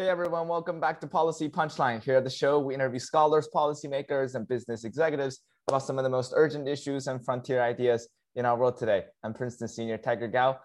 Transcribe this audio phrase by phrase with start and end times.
[0.00, 2.02] Hey everyone, welcome back to Policy Punchline.
[2.02, 6.08] Here at the show, we interview scholars, policymakers, and business executives about some of the
[6.08, 9.04] most urgent issues and frontier ideas in our world today.
[9.22, 10.58] I'm Princeton senior Tiger Gao.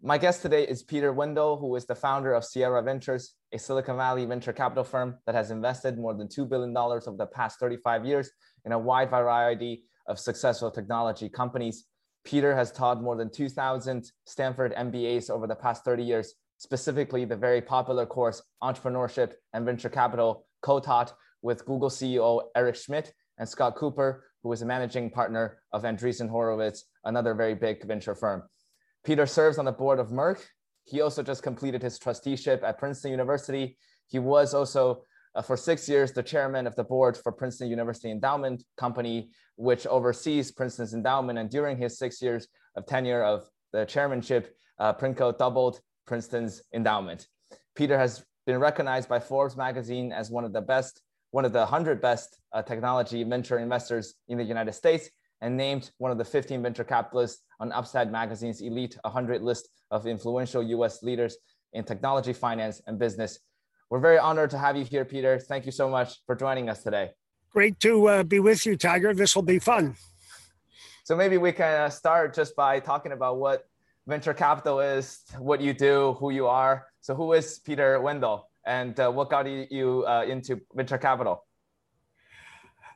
[0.00, 3.96] My guest today is Peter Wendell, who is the founder of Sierra Ventures, a Silicon
[3.96, 8.06] Valley venture capital firm that has invested more than $2 billion over the past 35
[8.06, 8.30] years
[8.64, 11.86] in a wide variety of successful technology companies.
[12.22, 17.36] Peter has taught more than 2,000 Stanford MBAs over the past 30 years, specifically the
[17.36, 23.48] very popular course Entrepreneurship and Venture Capital, co taught with Google CEO Eric Schmidt and
[23.48, 28.42] Scott Kupor, who is a managing partner of Andreessen Horowitz, another very big venture firm.
[29.04, 30.40] Peter serves on the board of Merck.
[30.84, 33.76] He also just completed his trusteeship at Princeton University.
[34.08, 35.02] He was also,
[35.34, 39.86] uh, for six years, the chairman of the board for Princeton University Endowment Company, which
[39.86, 41.38] oversees Princeton's endowment.
[41.38, 47.26] And during his six years of tenure of the chairmanship, uh, Princo doubled Princeton's endowment.
[47.74, 51.60] Peter has been recognized by Forbes magazine as one of the best, one of the
[51.60, 56.24] 100 best uh, technology venture investors in the United States and named one of the
[56.24, 61.36] 15 venture capitalists on Upside Magazine's Elite 100 list of influential US leaders
[61.72, 63.38] in technology, finance, and business.
[63.90, 65.38] We're very honored to have you here, Peter.
[65.38, 67.10] Thank you so much for joining us today.
[67.50, 69.14] Great to uh, be with you, Tiger.
[69.14, 69.96] This will be fun.
[71.04, 73.64] So maybe we can uh, start just by talking about what
[74.06, 76.86] venture capitalist, what you do, who you are.
[77.00, 81.44] So who is Peter Wendell and uh, what got you uh, into venture capital?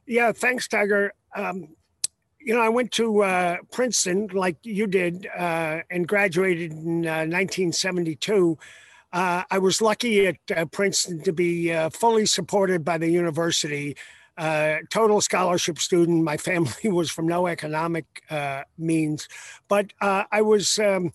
[0.06, 1.12] Yeah, thanks, Tiger.
[1.34, 1.68] Um,
[2.40, 7.26] you know, I went to uh, Princeton like you did uh, and graduated in uh,
[7.28, 8.58] 1972.
[9.12, 13.96] Uh, I was lucky at uh, Princeton to be uh, fully supported by the university.
[14.90, 16.24] Total scholarship student.
[16.24, 18.22] My family was from no economic
[18.78, 19.28] means,
[19.68, 21.12] but I was um,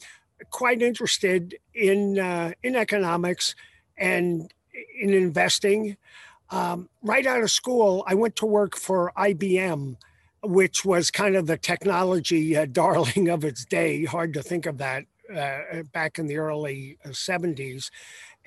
[0.51, 2.17] quite interested in
[2.63, 3.55] in economics
[3.97, 4.53] and
[4.99, 5.97] in investing.
[6.51, 9.97] Um, right out of school, I went to work for IBM
[10.45, 14.05] which was kind of the technology uh, darling of its day.
[14.05, 17.87] Hard to think of that uh, back in the early 70s.
[17.87, 17.91] Uh,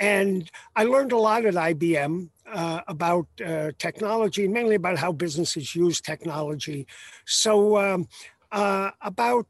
[0.00, 5.74] and I learned a lot at IBM uh, about uh, technology, mainly about how businesses
[5.74, 6.86] use technology.
[7.24, 8.08] So, um,
[8.50, 9.46] uh, about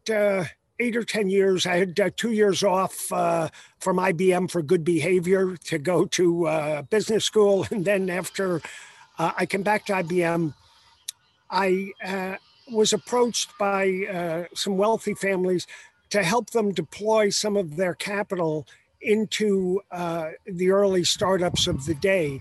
[0.81, 5.79] eight or 10 years, I had two years off from IBM for good behavior to
[5.79, 7.67] go to business school.
[7.71, 8.61] And then after
[9.19, 10.55] I came back to IBM,
[11.51, 12.37] I uh,
[12.71, 15.67] was approached by uh, some wealthy families
[16.11, 18.67] to help them deploy some of their capital
[19.01, 22.41] into uh, the early startups of the day.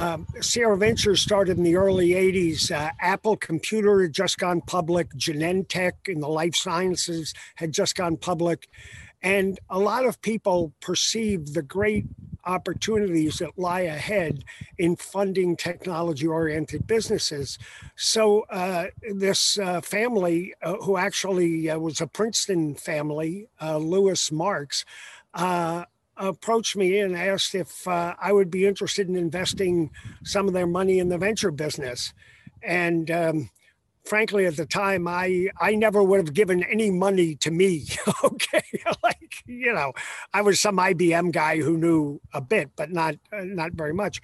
[0.00, 2.70] Um, Sierra Ventures started in the early 80s.
[2.70, 8.16] Uh, Apple Computer had just gone public, Genentech in the life sciences had just gone
[8.16, 8.66] public.
[9.20, 12.06] And a lot of people perceived the great
[12.46, 14.42] opportunities that lie ahead
[14.78, 17.58] in funding technology oriented businesses.
[17.94, 24.32] So, uh, this uh, family, uh, who actually uh, was a Princeton family, uh, Louis
[24.32, 24.86] Marx,
[25.34, 25.84] uh,
[26.20, 29.90] approached me and asked if I would be interested in investing
[30.24, 32.12] some of their money in the venture business.
[32.62, 33.50] And um,
[34.04, 37.86] frankly at the time i i never would have given any money to me
[38.24, 38.62] okay
[39.02, 39.92] like you know
[40.32, 44.20] i was some ibm guy who knew a bit but not uh, not very much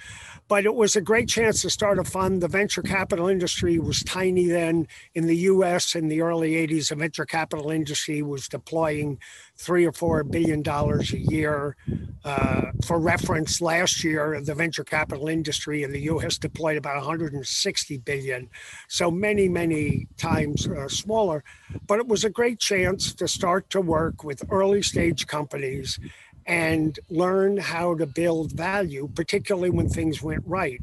[0.49, 4.03] but it was a great chance to start a fund the venture capital industry was
[4.05, 9.19] tiny then in the us in the early 80s the venture capital industry was deploying
[9.57, 11.77] three or four billion dollars a year.
[12.25, 16.39] Uh, for reference, last year the venture capital industry in the U.S.
[16.39, 18.49] deployed about 160 billion,
[18.89, 21.45] so many, many times uh, smaller.
[21.87, 25.99] But it was a great chance to start to work with early stage companies
[26.47, 30.81] and learn how to build value, particularly when things went right.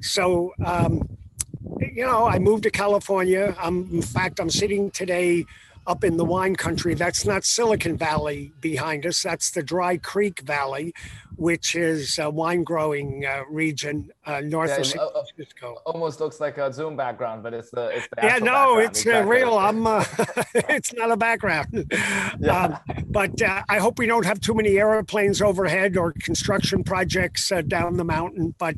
[0.00, 0.52] So.
[0.64, 1.08] Um,
[1.80, 3.54] you know, I moved to California.
[3.58, 5.46] I'm, in fact, I'm sitting today
[5.86, 6.94] up in the wine country.
[6.94, 9.22] That's not Silicon Valley behind us.
[9.22, 10.94] That's the Dry Creek Valley,
[11.36, 15.78] which is a wine growing uh, region uh, north yeah, of San uh, Francisco.
[15.86, 19.10] Almost looks like a Zoom background, but it's the it's the yeah no, it's uh,
[19.10, 19.36] exactly.
[19.36, 19.58] real.
[19.58, 20.04] I'm uh,
[20.54, 21.86] it's not a background.
[22.40, 22.78] yeah.
[22.86, 27.50] Um, but uh, I hope we don't have too many airplanes overhead or construction projects
[27.66, 28.54] down the mountain.
[28.58, 28.76] But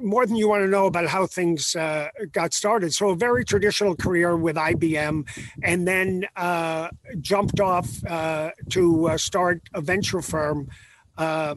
[0.00, 2.94] more than you want to know about how things uh, got started.
[2.94, 5.26] So a very traditional career with IBM,
[5.62, 6.88] and then uh,
[7.20, 10.68] jumped off uh, to uh, start a venture firm.
[11.16, 11.56] Uh,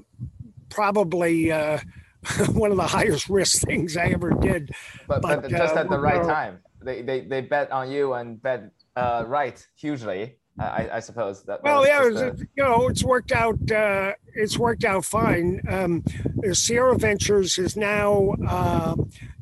[0.70, 1.80] probably uh,
[2.50, 4.72] one of the highest risk things I ever did.
[5.08, 8.42] But, but, but just at the right time, they, they they bet on you and
[8.42, 11.64] bet right hugely I, I suppose that.
[11.64, 12.36] Well, yeah, a...
[12.36, 13.72] you know, it's worked out.
[13.72, 15.62] Uh, it's worked out fine.
[15.70, 16.04] Um,
[16.52, 18.96] Sierra Ventures is now, uh,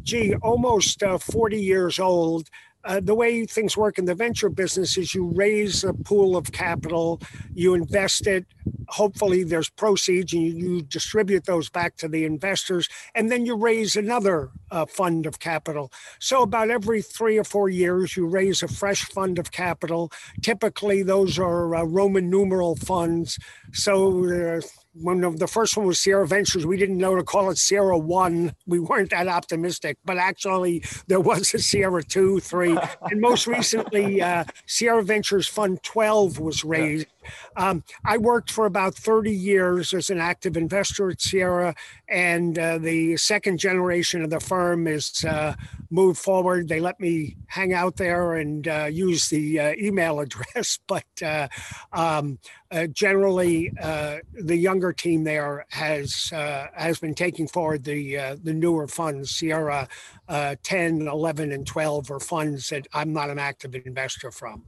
[0.03, 2.49] gee, almost uh, 40 years old
[2.85, 6.51] uh, the way things work in the venture business is you raise a pool of
[6.51, 7.19] capital,
[7.53, 8.45] you invest it.
[8.89, 13.55] Hopefully, there's proceeds, and you, you distribute those back to the investors, and then you
[13.55, 15.91] raise another uh, fund of capital.
[16.19, 20.11] So, about every three or four years, you raise a fresh fund of capital.
[20.41, 23.39] Typically, those are uh, Roman numeral funds.
[23.73, 24.61] So, uh,
[25.01, 28.55] when the first one was Sierra Ventures, we didn't know to call it Sierra One.
[28.65, 34.21] We weren't that optimistic, but actually there was a Sierra Two, Three, and most recently
[34.21, 37.07] uh, Sierra Ventures Fund 12 was raised.
[37.55, 41.75] Um, I worked for about 30 years as an active investor at Sierra,
[42.07, 45.55] and uh, the second generation of the firm is uh,
[45.89, 46.67] moved forward.
[46.67, 51.47] They let me hang out there and uh, use the uh, email address, but uh,
[51.93, 52.39] um,
[52.71, 59.31] uh, generally, the younger team there has has been taking forward the the newer funds.
[59.31, 59.87] Sierra
[60.27, 64.63] 10, 11, and 12 are funds that I'm not an active investor from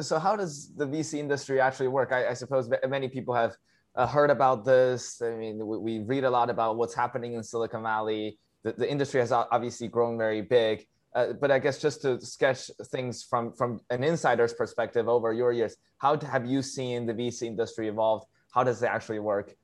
[0.00, 2.12] so how does the VC industry actually work?
[2.12, 3.56] I, I suppose many people have
[3.94, 5.22] uh, heard about this.
[5.22, 8.38] I mean, we, we, read a lot about what's happening in Silicon Valley.
[8.62, 10.86] The, the industry has obviously grown very big.
[11.14, 15.50] Uh, but I guess just to sketch things from, from an insider's perspective over your
[15.50, 18.24] years, how have you seen the VC industry evolve?
[18.52, 19.54] How does it actually work?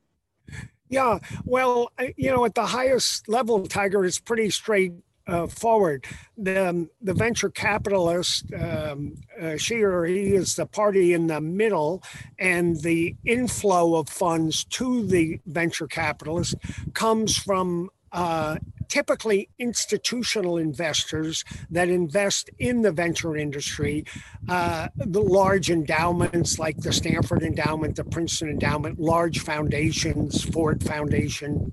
[0.89, 4.93] Yeah, well, you know, at the highest level, Tiger, it's pretty straight
[5.27, 6.05] uh, forward.
[6.37, 11.41] The, um, the venture capitalist, um, uh, she or he is the party in the
[11.41, 12.03] middle,
[12.39, 16.55] and the inflow of funds to the venture capitalist
[16.93, 18.57] comes from uh,
[18.89, 24.05] typically institutional investors that invest in the venture industry,
[24.49, 31.71] uh, the large endowments like the Stanford Endowment, the Princeton Endowment, large foundations, Ford Foundation,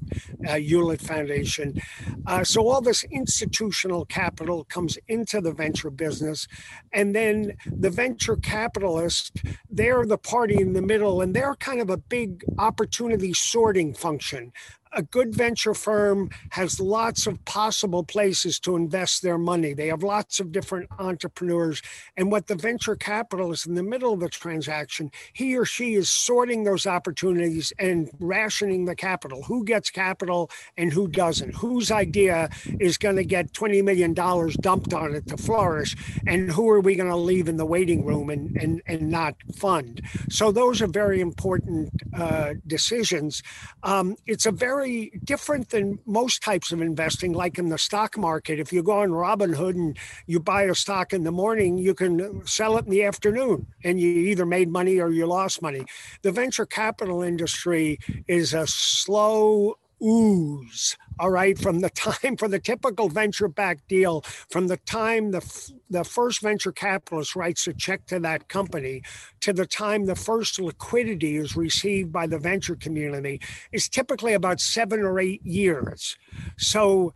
[0.49, 1.81] uh, Hewlett Foundation.
[2.27, 6.47] Uh, so all this institutional capital comes into the venture business.
[6.93, 9.33] And then the venture capitalists,
[9.71, 14.53] they're the party in the middle, and they're kind of a big opportunity sorting function
[14.93, 19.73] a good venture firm has lots of possible places to invest their money.
[19.73, 21.83] They have lots of different entrepreneurs.
[22.17, 26.09] And what the venture capitalist in the middle of the transaction, he or she is
[26.09, 29.43] sorting those opportunities and rationing the capital.
[29.45, 31.55] Who gets capital and who doesn't?
[31.57, 32.51] Whose idea
[32.81, 35.97] is going to get $20 million dumped on it to flourish?
[36.27, 39.37] And who are we going to leave in the waiting room and, and, and not
[39.55, 40.03] fund?
[40.29, 43.43] So those are very important uh, decisions.
[43.83, 48.17] Um, it's a very very different than most types of investing, like in the stock
[48.17, 48.59] market.
[48.59, 52.47] If you go on Robinhood and you buy a stock in the morning, you can
[52.47, 55.85] sell it in the afternoon and you either made money or you lost money.
[56.23, 62.59] The venture capital industry is a slow ooze all right from the time for the
[62.59, 68.07] typical venture backed deal from the time the the first venture capitalist writes a check
[68.07, 69.03] to that company
[69.41, 73.41] to the time the first liquidity is received by the venture community
[73.73, 76.17] is typically about 7 or 8 years.
[76.57, 77.13] So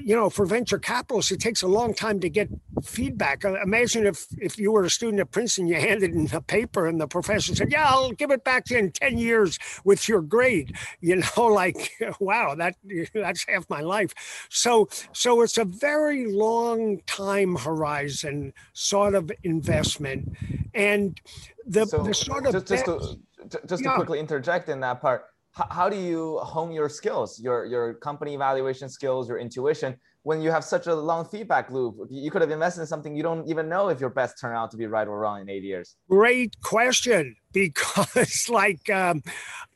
[0.00, 2.48] you know, for venture capitalists, it takes a long time to get
[2.82, 3.44] feedback.
[3.44, 6.86] Uh, imagine if if you were a student at Princeton, you handed in a paper,
[6.86, 10.08] and the professor said, "Yeah, I'll give it back to you in ten years with
[10.08, 12.76] your grade." You know, like wow, that
[13.14, 14.14] that's half my life.
[14.50, 20.36] So so it's a very long time horizon sort of investment,
[20.74, 21.20] and
[21.66, 23.18] the so the sort of just, just to
[23.66, 23.96] just to yeah.
[23.96, 28.88] quickly interject in that part how do you hone your skills, your your company evaluation
[28.88, 31.96] skills, your intuition when you have such a long feedback loop?
[32.10, 34.70] You could have invested in something you don't even know if your bets turn out
[34.70, 35.96] to be right or wrong in eight years.
[36.08, 39.22] Great question because like um,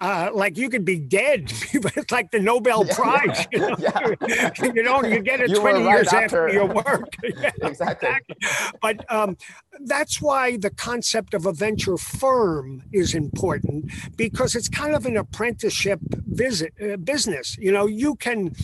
[0.00, 3.76] uh, like you could be dead it's like the nobel prize yeah, you, know?
[4.28, 4.50] Yeah.
[4.74, 8.08] you know you get it you 20 right years after, after your work yeah, exactly.
[8.08, 8.36] exactly.
[8.82, 9.36] but um,
[9.84, 15.16] that's why the concept of a venture firm is important because it's kind of an
[15.16, 18.54] apprenticeship visit uh, business you know you can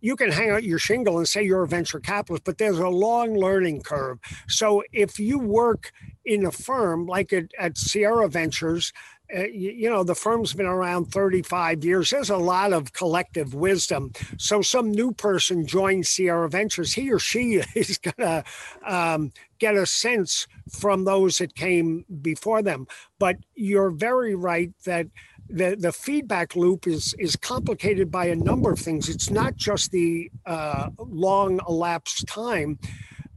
[0.00, 2.88] you can hang out your shingle and say you're a venture capitalist, but there's a
[2.88, 4.18] long learning curve.
[4.48, 5.92] So if you work
[6.30, 8.92] in a firm like at, at Sierra Ventures,
[9.36, 12.10] uh, you, you, know, the firm's been around 35 years.
[12.10, 14.12] There's a lot of collective wisdom.
[14.38, 18.44] So some new person joins Sierra Ventures, he or she is going to
[18.86, 22.86] um, get a sense from those that came before them.
[23.18, 25.08] But you're very right that
[25.48, 29.08] the, the feedback loop is is complicated by a number of things.
[29.08, 32.78] It's not just the uh, long elapsed time.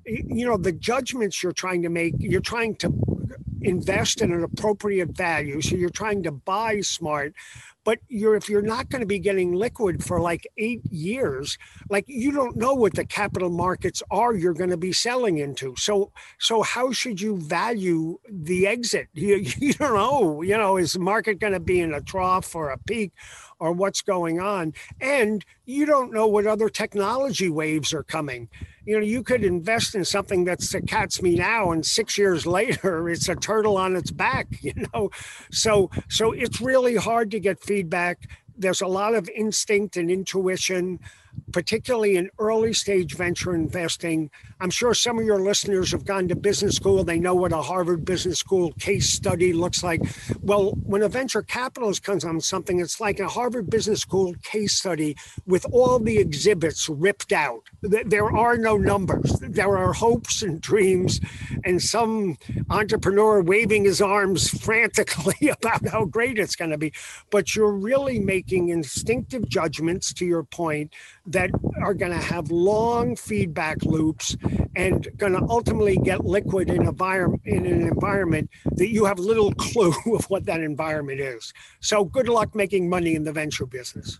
[0.05, 2.93] You know, the judgments you're trying to make, you're trying to
[3.63, 5.61] invest in an appropriate value.
[5.61, 7.33] So you're trying to buy smart,
[7.83, 11.57] but you're if you're not going to be getting liquid for like eight years
[11.89, 15.75] like you don't know what the capital markets are you're going to be selling into.
[15.77, 19.07] So so how should you value the exit?
[19.23, 22.55] You, you don't know you know is the market going to be in a trough
[22.55, 23.11] or a peak
[23.59, 24.73] or what's going on?
[24.99, 28.49] And you don't know what other technology waves are coming
[28.85, 32.45] you know you could invest in something that's a cat's me now and six years
[32.59, 35.09] later it's a turtle on its back you know?
[35.51, 38.29] So so it's really hard to get feedback.
[38.55, 40.99] There's a lot of instinct and intuition
[41.53, 44.29] particularly in early stage venture investing.
[44.59, 47.03] I'm sure some of your listeners have gone to business school.
[47.03, 50.01] They know what a Harvard Business School case study looks like.
[50.41, 54.73] Well, when a venture capitalist comes on something, it's like a Harvard Business School case
[54.73, 57.63] study with all the exhibits ripped out.
[57.81, 59.39] There are no numbers.
[59.39, 61.19] There are hopes and dreams,
[61.63, 62.37] and some
[62.69, 66.93] entrepreneur waving his arms frantically about how great it's going to be.
[67.29, 70.93] But you're really making instinctive judgments, to your point,
[71.25, 71.49] that
[71.81, 74.35] are going to have long feedback loops
[74.75, 79.19] and going to ultimately get liquid in, a environment, in an environment that you have
[79.19, 81.53] little clue of what that environment is.
[81.81, 84.19] So good luck making money in the venture business.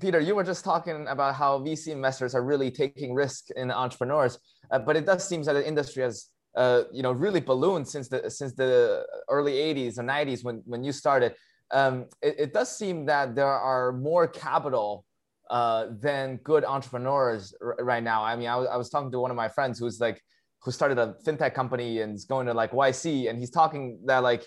[0.00, 4.38] Peter, you were just talking about how VC investors are really taking risk in entrepreneurs,
[4.70, 8.08] uh, but it does seem that the industry has uh, you know really ballooned since
[8.08, 11.34] the since the early 80s and 90s when when you started.
[11.72, 15.04] Um, it, it does seem that there are more capital
[15.50, 18.24] uh, than good entrepreneurs r- right now.
[18.24, 20.22] I mean, I was, talking to one of my friends who's like,
[20.62, 24.22] who started a fintech company and is going to like YC, and he's talking that
[24.22, 24.46] like,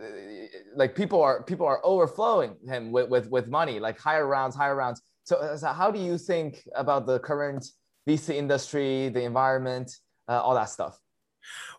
[0.00, 0.06] uh,
[0.76, 4.76] like people are people are overflowing him with with, with money, like higher rounds, higher
[4.76, 5.02] rounds.
[5.24, 7.66] So, uh, so how do you think about the current
[8.08, 9.90] VC industry, the environment,
[10.28, 11.00] uh, all that stuff?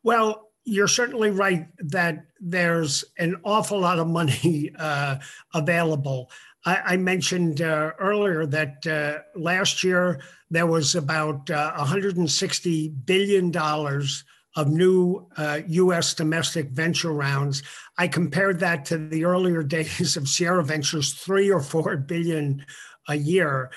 [0.04, 5.18] Well, you're certainly right that there's an awful lot of money uh,
[5.54, 6.32] available.
[6.66, 13.52] I, I mentioned uh, earlier that uh, last year there was about uh, 160 billion
[13.52, 14.24] dollars
[14.56, 15.28] of new
[15.68, 16.14] U.S.
[16.14, 17.64] Uh, domestic venture rounds.
[17.98, 22.66] I compared that to the earlier days of Sierra Ventures, three or four billion
[23.08, 23.72] a year.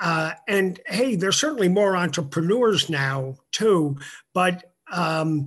[0.00, 3.96] Uh, and hey, there's certainly more entrepreneurs now too,
[4.32, 5.46] but um,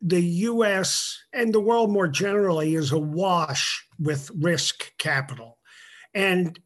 [0.00, 5.58] the US and the world more generally is awash with risk capital.
[6.14, 6.58] And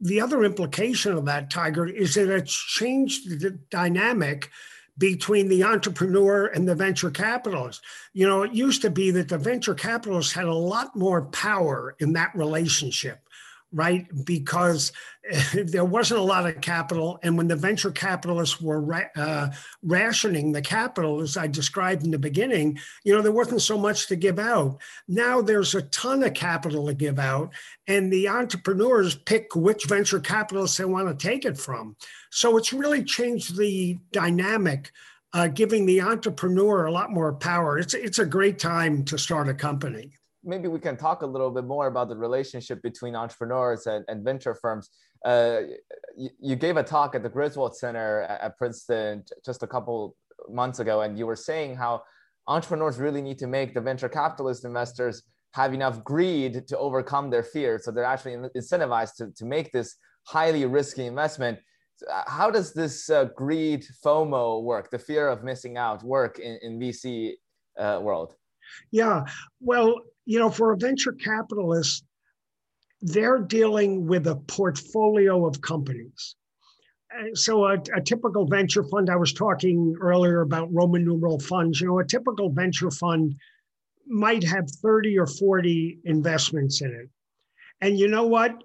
[0.00, 4.50] the other implication of that, Tiger, is that it's changed the dynamic
[4.98, 7.82] between the entrepreneur and the venture capitalist.
[8.12, 11.96] You know, it used to be that the venture capitalist had a lot more power
[11.98, 13.25] in that relationship
[13.72, 14.06] right?
[14.24, 14.92] Because
[15.54, 17.18] there wasn't a lot of capital.
[17.22, 19.50] And when the venture capitalists were ra- uh,
[19.82, 24.06] rationing the capital, as I described in the beginning, you know, there wasn't so much
[24.08, 24.80] to give out.
[25.08, 27.52] Now there's a ton of capital to give out,
[27.86, 31.96] and the entrepreneurs pick which venture capitalists they want to take it from.
[32.30, 34.90] So it's really changed the dynamic.
[35.32, 37.78] Uh, giving the entrepreneur a lot more power.
[37.78, 40.12] It's it's a great time to start a company
[40.46, 44.24] maybe we can talk a little bit more about the relationship between entrepreneurs and, and
[44.24, 44.90] venture firms.
[45.24, 45.60] Uh,
[46.16, 50.14] you, you, gave a talk at the Griswold Center at, at Princeton just a couple
[50.48, 52.02] months ago, and you were saying how
[52.46, 55.22] entrepreneurs really need to make the venture capitalist investors
[55.52, 57.78] have enough greed to overcome their fear.
[57.82, 61.58] So they're actually incentivized to, to make this highly risky investment.
[62.26, 66.78] How does this uh, greed FOMO work, the fear of missing out, work in, in
[66.78, 67.32] VC
[67.78, 68.34] uh, world?
[68.90, 69.24] Yeah,
[69.60, 69.94] well,
[70.26, 72.04] you know, for a venture capitalist,
[73.00, 76.34] they're dealing with a portfolio of companies.
[77.16, 81.80] Uh, so, a, a, typical venture fund, I was talking earlier about Roman numeral funds,
[81.80, 83.36] you know, a typical venture fund
[84.08, 87.08] might have 30 or 40 investments in it.
[87.80, 88.62] And you know what?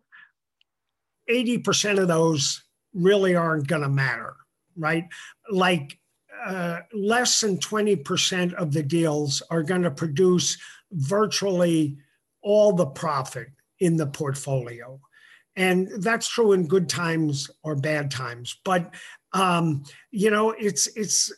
[1.29, 2.63] 80% of those
[2.93, 4.35] really aren't going to matter,
[4.75, 5.05] right?
[5.49, 5.99] Like
[6.43, 10.57] uh, less than 20% of the deals are going to produce
[10.91, 11.97] virtually
[12.41, 13.47] all the profit
[13.79, 14.99] in the portfolio.
[15.55, 18.57] And that's true in good times or bad times.
[18.63, 18.93] But
[19.33, 21.31] um, you know, it's it's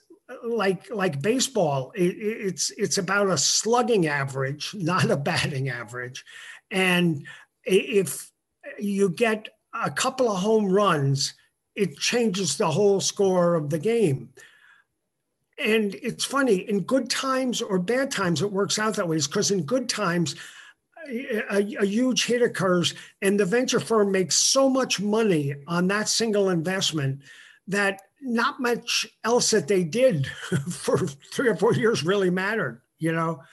[0.43, 1.91] like like baseball.
[1.95, 6.23] It, it's it's about a slugging average, not a batting average.
[6.69, 7.25] And
[7.63, 8.31] if
[8.79, 11.33] you get a couple of home runs,
[11.75, 14.29] it changes the whole score of the game
[15.63, 19.17] and it's funny in good times or bad times it works out that way.
[19.17, 20.35] Is because in good times
[21.09, 26.07] a, a, huge hit occurs and the venture firm makes so much money on that
[26.07, 27.21] single investment
[27.67, 30.27] that not much else that they did
[30.69, 33.43] for three or four years really mattered you know?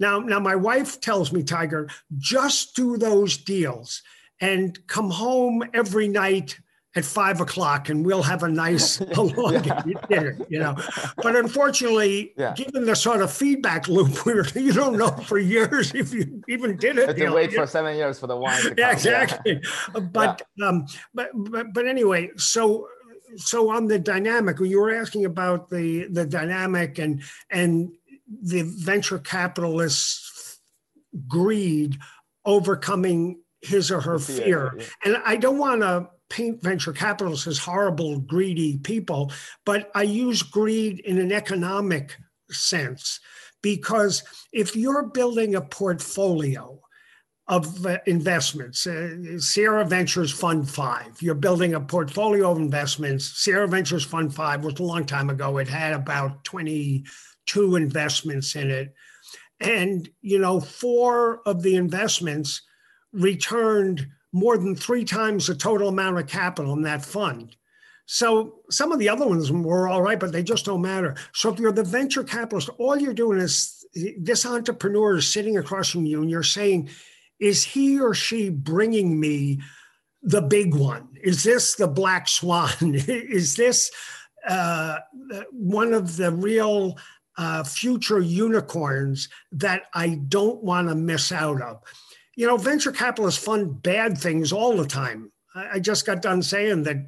[0.00, 4.02] Now, now my wife tells me, Tiger, just do those deals
[4.40, 6.58] and come home every night
[6.96, 10.74] at five o'clock and we'll have a nice elongated dinner, you know.
[11.18, 12.54] But unfortunately, yeah.
[12.54, 16.76] given the sort of feedback loop where you don't know for years if you even
[16.76, 17.16] did it.
[17.18, 18.78] You, wait for seven years for the wine to come.
[18.78, 19.60] Yeah, exactly.
[19.62, 20.00] Yeah.
[20.00, 22.88] But um, but but but anyway, so
[23.36, 27.92] so on the dynamic, you were asking about the the dynamic and and
[28.42, 30.58] the venture capitalists
[31.28, 31.98] greed
[32.44, 34.78] overcoming his or her fear.
[35.04, 39.32] And I don't want to paint venture capitalists as horrible, greedy people,
[39.64, 42.16] but I use greed in an economic
[42.50, 43.20] sense
[43.62, 46.80] because if you're building a portfolio
[47.48, 53.24] of uh, investments, uh, Sierra Ventures Fund 5, you're building a portfolio of investments.
[53.40, 55.58] Sierra Ventures Fund 5 was a long time ago.
[55.58, 58.94] It had about 22 investments in it.
[59.60, 62.62] And, you know, four of the investments
[63.12, 67.56] returned more than three times the total amount of capital in that fund.
[68.04, 71.16] So some of the other ones were all right, but they just don't matter.
[71.32, 73.84] So if you're the venture capitalist, all you're doing is
[74.18, 76.90] this entrepreneur is sitting across from you and you're saying,
[77.40, 79.60] is he or she bringing me
[80.22, 81.08] the big one?
[81.22, 82.70] Is this the black swan?
[82.80, 83.90] is this
[84.46, 84.98] uh,
[85.50, 86.98] one of the real
[87.38, 91.80] uh, future unicorns that I don't want to miss out of?
[92.36, 95.32] You know, venture capitalists fund bad things all the time.
[95.54, 96.98] I just got done saying that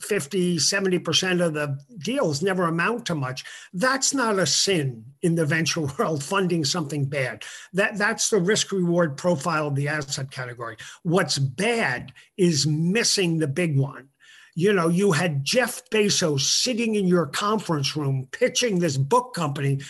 [0.00, 3.44] 50, 70% of the deals never amount to much.
[3.72, 7.44] That's not a sin in the venture world, funding something bad.
[7.72, 10.76] That, that's the risk reward profile of the asset category.
[11.02, 14.08] What's bad is missing the big one.
[14.56, 19.80] You know, you had Jeff Bezos sitting in your conference room pitching this book company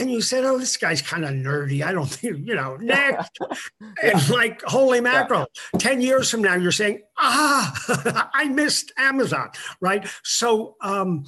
[0.00, 1.84] and you said, "Oh, this guy's kind of nerdy.
[1.84, 3.38] I don't think, you know, next."
[4.02, 5.46] and like, holy mackerel!
[5.74, 5.78] Yeah.
[5.78, 10.08] Ten years from now, you're saying, "Ah, I missed Amazon," right?
[10.24, 11.24] So, um,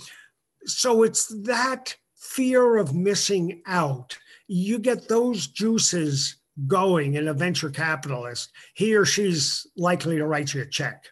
[0.64, 4.18] so it's that fear of missing out.
[4.48, 8.50] You get those juices going in a venture capitalist.
[8.74, 11.06] He or she's likely to write you a check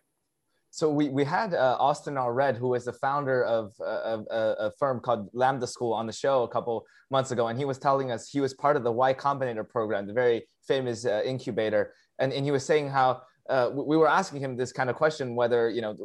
[0.80, 4.54] so we, we had uh, Austin Allred, who is the founder of, uh, of uh,
[4.58, 7.48] a firm called Lambda School on the show a couple months ago.
[7.48, 10.48] And he was telling us he was part of the Y Combinator program, the very
[10.66, 11.92] famous uh, incubator.
[12.18, 15.34] And, and he was saying how uh, we were asking him this kind of question,
[15.34, 15.98] whether, you know,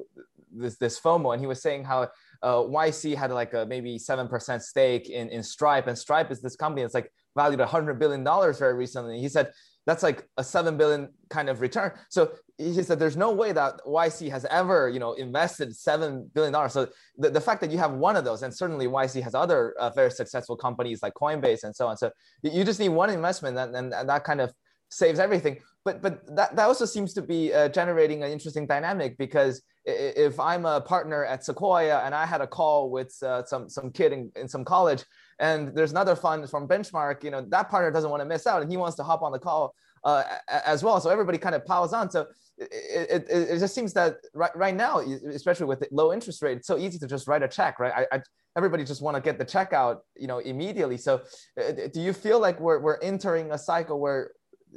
[0.53, 1.31] this, this FOMO.
[1.31, 2.09] And he was saying how
[2.43, 5.87] uh, YC had like a maybe 7% stake in, in Stripe.
[5.87, 9.21] And Stripe is this company that's like valued $100 billion very recently.
[9.21, 9.53] He said,
[9.85, 11.91] that's like a 7 billion kind of return.
[12.09, 16.53] So he said there's no way that YC has ever, you know, invested seven billion
[16.53, 16.73] dollars.
[16.73, 19.75] So the, the fact that you have one of those, and certainly YC has other
[19.79, 21.97] uh, very successful companies like Coinbase and so on.
[21.97, 24.53] So you just need one investment, and, and, and that kind of
[24.89, 25.59] saves everything.
[25.83, 30.39] But but that, that also seems to be uh, generating an interesting dynamic because if
[30.39, 34.13] I'm a partner at Sequoia and I had a call with uh, some some kid
[34.13, 35.03] in, in some college,
[35.39, 38.61] and there's another fund from Benchmark, you know, that partner doesn't want to miss out,
[38.61, 40.23] and he wants to hop on the call uh,
[40.65, 41.01] as well.
[41.01, 42.09] So everybody kind of piles on.
[42.09, 46.57] So it, it, it just seems that right, right now, especially with low interest rate,
[46.57, 48.07] it's so easy to just write a check, right?
[48.11, 48.21] I, I
[48.55, 50.97] everybody just want to get the check out, you know, immediately.
[50.97, 51.21] So
[51.59, 54.31] uh, do you feel like we're, we're entering a cycle where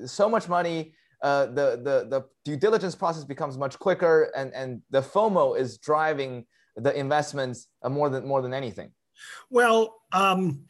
[0.05, 4.83] so much money, uh, the, the, the due diligence process becomes much quicker and, and
[4.91, 8.91] the FOMO is driving the investments uh, more than, more than anything?
[9.51, 10.65] Well, um,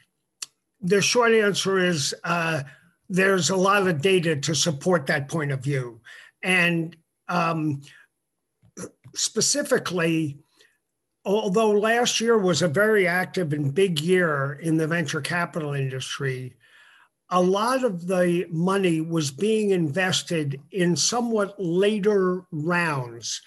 [0.81, 2.63] the short answer is uh,
[3.09, 6.01] there's a lot of data to support that point of view.
[6.43, 6.97] And
[7.29, 7.83] um,
[9.15, 10.39] specifically,
[11.25, 16.57] although last year was a very active and big year in the venture capital industry,
[17.31, 23.43] a lot of the money was being invested in somewhat later rounds.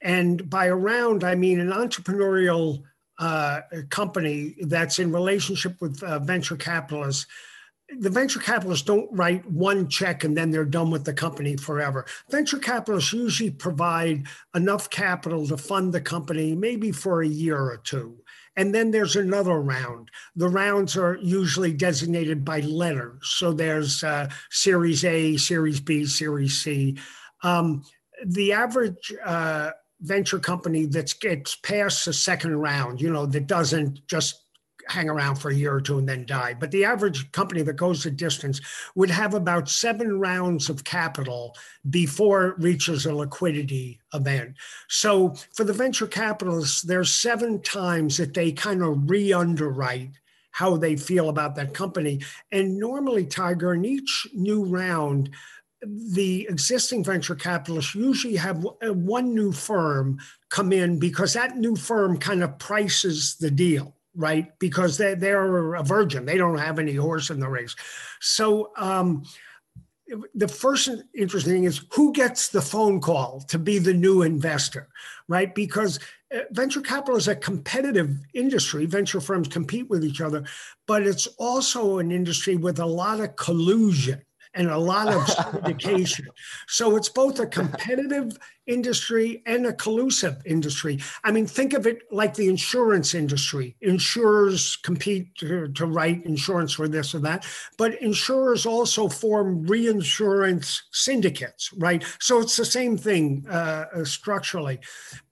[0.00, 2.82] And by a round, I mean an entrepreneurial
[3.22, 7.26] uh, company that's in relationship with uh, venture capitalists
[7.98, 12.06] the venture capitalists don't write one check and then they're done with the company forever.
[12.30, 17.76] Venture capitalists usually provide enough capital to fund the company maybe for a year or
[17.78, 18.16] two.
[18.56, 20.10] And then there's another round.
[20.36, 23.20] The rounds are usually designated by letters.
[23.22, 26.96] So there's uh, Series A, Series B, Series C.
[27.42, 27.82] Um,
[28.24, 29.70] the average uh,
[30.02, 34.42] venture company that gets past the second round, you know, that doesn't just
[34.88, 36.54] hang around for a year or two and then die.
[36.54, 38.60] But the average company that goes the distance
[38.94, 41.56] would have about seven rounds of capital
[41.88, 44.56] before it reaches a liquidity event.
[44.88, 50.18] So for the venture capitalists, there's seven times that they kind of re underwrite
[50.50, 52.20] how they feel about that company.
[52.50, 55.30] And normally, Tiger, in each new round,
[55.82, 60.18] the existing venture capitalists usually have uh, one new firm
[60.48, 64.58] come in because that new firm kind of prices the deal right?
[64.58, 66.26] Because they, they're a virgin.
[66.26, 67.74] They don't have any horse in the race.
[68.20, 69.24] So um,
[70.34, 74.88] the first interesting thing is who gets the phone call to be the new investor
[75.28, 75.54] right?
[75.54, 75.98] Because
[76.34, 78.84] uh, venture capital is a competitive industry.
[78.84, 80.44] Venture firms compete with each other
[80.86, 84.20] but it's also an industry with a lot of collusion
[84.54, 86.26] and a lot of syndication.
[86.68, 91.00] so it's both a competitive industry and a collusive industry.
[91.24, 93.76] I mean, think of it like the insurance industry.
[93.80, 97.44] Insurers compete to, to write insurance for this or that,
[97.76, 102.04] but insurers also form reinsurance syndicates, right?
[102.20, 104.78] So it's the same thing uh, uh structurally.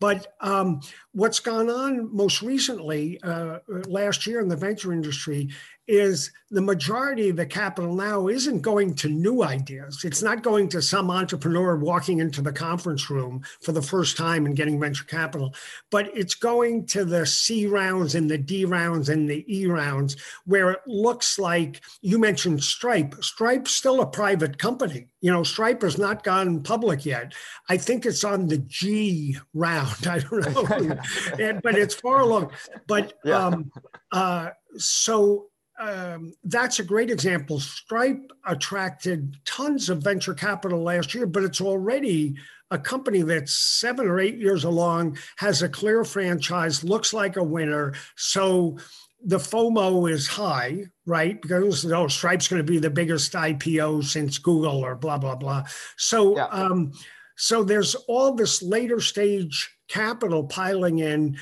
[0.00, 0.80] But um,
[1.12, 5.50] what's gone on most recently, uh, last year in the venture industry,
[5.90, 10.04] is the majority of the capital now isn't going to new ideas.
[10.04, 14.46] It's not going to some entrepreneur walking into the conference room for the first time
[14.46, 15.54] and getting venture capital,
[15.90, 20.16] but it's going to the C rounds and the D rounds and the E rounds
[20.44, 23.14] where it looks like you mentioned Stripe.
[23.22, 25.08] Stripe's still a private company.
[25.20, 27.32] You know, Stripe has not gone public yet.
[27.68, 30.06] I think it's on the G round.
[30.06, 32.52] I don't know, but it's far along.
[32.86, 33.46] But yeah.
[33.46, 33.72] um,
[34.12, 35.49] uh, so
[35.80, 37.58] um, that's a great example.
[37.58, 42.36] Stripe attracted tons of venture capital last year, but it's already
[42.70, 47.42] a company that's seven or eight years along, has a clear franchise, looks like a
[47.42, 47.94] winner.
[48.14, 48.78] So
[49.24, 51.40] the FOMO is high, right?
[51.40, 55.64] Because oh, Stripe's going to be the biggest IPO since Google or blah blah blah.
[55.96, 56.46] So, yeah.
[56.46, 56.92] um,
[57.36, 61.38] so there's all this later stage capital piling in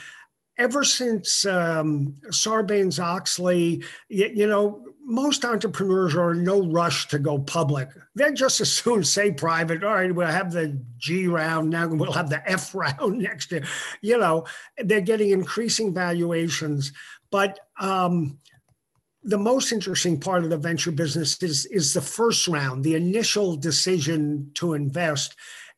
[0.58, 7.18] ever since um, Sarbanes Oxley, you, you, know, most entrepreneurs are in no rush to
[7.18, 7.88] go public.
[8.14, 9.84] They just as soon say private.
[9.84, 11.88] All right, we'll have the G round now.
[11.88, 13.64] We'll have the F round next year.
[14.02, 14.44] You know,
[14.76, 16.92] they're getting increasing valuations,
[17.30, 17.58] but.
[17.80, 18.38] Um,
[19.24, 23.56] the most interesting part of the venture business is, is the first round, the initial
[23.56, 25.34] decision to invest.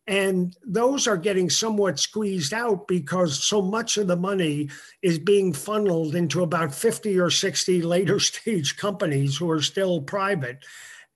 [0.06, 4.70] And those are getting somewhat squeezed out because so much of the money
[5.02, 10.64] is being funneled into about 50 or 60 later stage companies who are still private.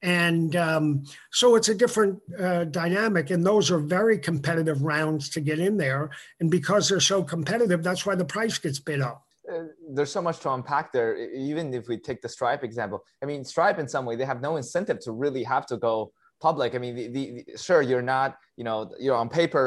[0.03, 3.31] And um, so it's a different uh, dynamic.
[3.31, 6.11] And those are very competitive rounds to get in there.
[6.41, 9.25] And because they're so competitive, that's why the price gets bid up.
[9.51, 11.17] Uh, there's so much to unpack there.
[11.35, 14.43] Even if we take the Stripe example, I mean, Stripe in some way, they have
[14.43, 16.13] no incentive to really have to go
[16.49, 16.71] public.
[16.77, 17.29] I mean, the, the,
[17.67, 18.29] sure, you're not,
[18.59, 19.65] you know, you're on paper,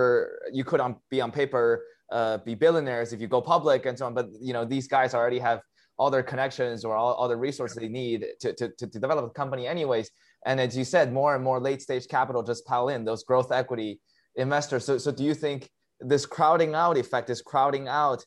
[0.58, 1.66] you could on, be on paper,
[2.18, 4.14] uh, be billionaires if you go public and so on.
[4.20, 5.60] But, you know, these guys already have
[6.00, 9.26] all their connections or all, all the resources they need to, to, to, to develop
[9.26, 10.08] a company anyways.
[10.46, 13.52] And as you said, more and more late stage capital just pile in those growth
[13.52, 14.00] equity
[14.36, 14.86] investors.
[14.86, 15.70] So, so do you think
[16.12, 18.20] this crowding out effect is crowding out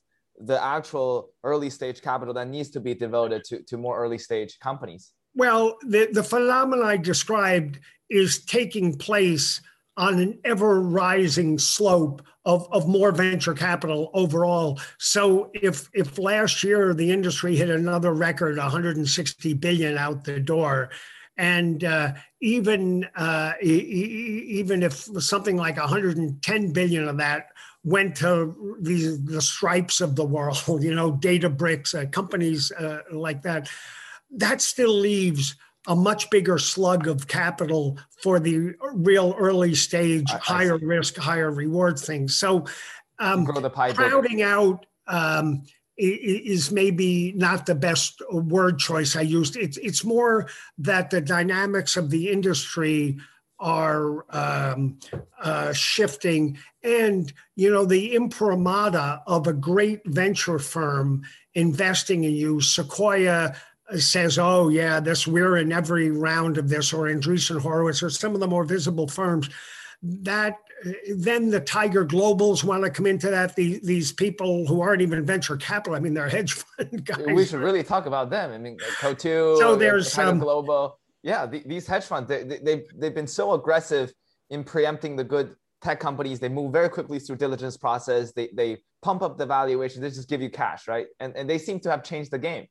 [0.50, 4.58] the actual early stage capital that needs to be devoted to, to more early stage
[4.58, 5.12] companies?
[5.34, 7.78] Well, the, the phenomenon I described
[8.10, 9.60] is taking place
[9.96, 14.80] on an ever rising slope of, of more venture capital overall.
[14.98, 20.90] So if if last year the industry hit another record, 160 billion out the door,
[21.36, 27.48] and uh, even uh, e- even if something like 110 billion of that
[27.84, 33.42] went to these the stripes of the world, you know, Databricks, uh, companies uh, like
[33.42, 33.68] that,
[34.30, 40.38] that still leaves a much bigger slug of capital for the real early stage, I,
[40.38, 42.36] higher risk, higher reward things.
[42.36, 42.66] So,
[43.18, 45.62] um, crowding out um,
[45.96, 49.56] is maybe not the best word choice I used.
[49.56, 53.18] It's it's more that the dynamics of the industry
[53.58, 54.98] are um,
[55.42, 61.22] uh, shifting, and you know the imprimatur of a great venture firm
[61.54, 63.54] investing in you, Sequoia
[63.98, 68.34] says, "Oh yeah, this we're in every round of this," or Andreessen Horowitz, or some
[68.34, 69.48] of the more visible firms,
[70.02, 70.56] that
[71.14, 73.54] then the Tiger Globals want to come into that.
[73.56, 77.26] The, these people who aren't even venture capital, I mean, they're hedge fund guys.
[77.26, 78.52] We should really talk about them.
[78.52, 80.98] I mean, Coatue, so there's Tiger um, Global.
[81.22, 84.12] Yeah, the, these hedge funds, they, they, they've, they've been so aggressive
[84.48, 86.40] in preempting the good tech companies.
[86.40, 88.32] They move very quickly through diligence process.
[88.32, 90.00] They, they pump up the valuation.
[90.00, 91.06] They just give you cash, right?
[91.20, 92.66] And, and they seem to have changed the game.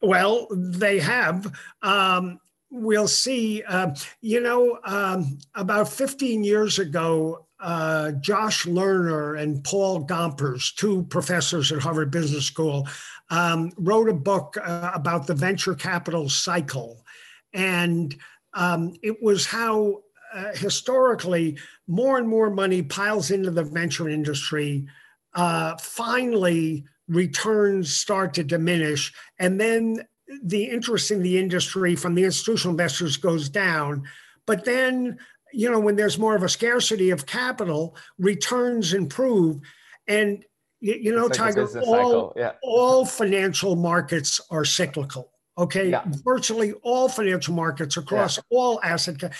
[0.00, 1.52] Well, they have.
[1.82, 3.62] Um, we'll see.
[3.62, 11.04] Uh, you know, um, about 15 years ago, uh, Josh Lerner and Paul Gompers, two
[11.04, 12.88] professors at Harvard Business School,
[13.30, 17.04] um, wrote a book uh, about the venture capital cycle.
[17.52, 18.16] And
[18.54, 20.02] um, it was how
[20.34, 24.86] uh, historically more and more money piles into the venture industry.
[25.34, 29.12] Uh, finally, returns start to diminish.
[29.38, 30.02] And then
[30.42, 34.04] the interest in the industry from the institutional investors goes down.
[34.46, 35.18] But then,
[35.52, 39.60] you know, when there's more of a scarcity of capital, returns improve.
[40.08, 40.44] And
[40.80, 42.52] you, know, like Tiger, all, yeah.
[42.62, 45.30] all financial markets are cyclical.
[45.56, 46.02] Okay, yeah.
[46.24, 48.42] virtually all financial markets across yeah.
[48.50, 49.32] all asset.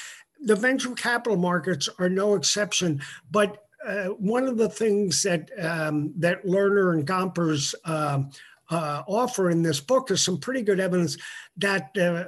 [0.44, 3.00] The venture capital markets are no exception.
[3.30, 8.22] But uh, one of the things that um, that Lerner and Gompers uh,
[8.70, 11.16] uh, offer in this book is some pretty good evidence
[11.56, 12.24] that uh,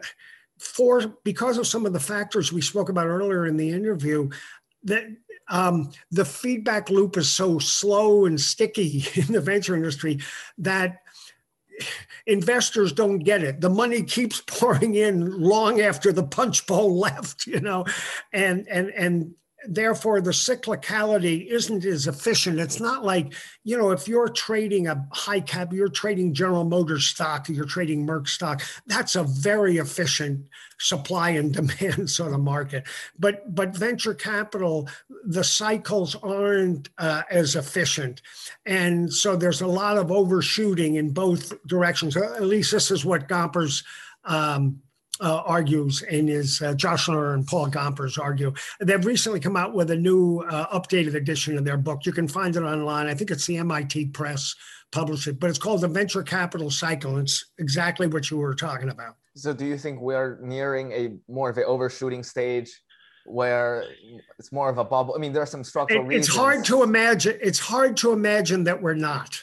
[0.58, 4.28] for because of some of the factors we spoke about earlier in the interview,
[4.82, 5.04] that
[5.48, 10.20] um, the feedback loop is so slow and sticky in the venture industry
[10.58, 11.00] that
[12.26, 13.60] investors don't get it.
[13.60, 17.84] The money keeps pouring in long after the punch bowl left, you know,
[18.32, 19.34] and and and
[19.66, 22.60] therefore the cyclicality isn't as efficient.
[22.60, 27.06] It's not like, you know, if you're trading a high cap, you're trading General Motors
[27.06, 30.48] stock, you're trading Merck stock, that's a very efficient
[30.78, 32.86] supply and demand sort of market.
[33.18, 34.88] But but venture capital,
[35.24, 38.22] the cycles aren't uh, as efficient.
[38.66, 42.16] And so there's a lot of overshooting in both directions.
[42.16, 43.84] At least this is what Gompers
[44.24, 44.80] um,
[45.20, 48.52] uh, argues and is uh, Josh Lerner and Paul Gompers argue.
[48.80, 52.06] They've recently come out with a new uh, updated edition of their book.
[52.06, 53.06] You can find it online.
[53.06, 54.54] I think it's the MIT Press
[54.92, 57.18] published it, but it's called The Venture Capital Cycle.
[57.18, 59.16] It's exactly what you were talking about.
[59.36, 62.70] So do you think we're nearing a more of an overshooting stage
[63.26, 63.84] where
[64.38, 65.14] it's more of a bubble?
[65.16, 67.38] I mean, there are some structural it, It's hard to imagine.
[67.40, 69.42] It's hard to imagine that we're not.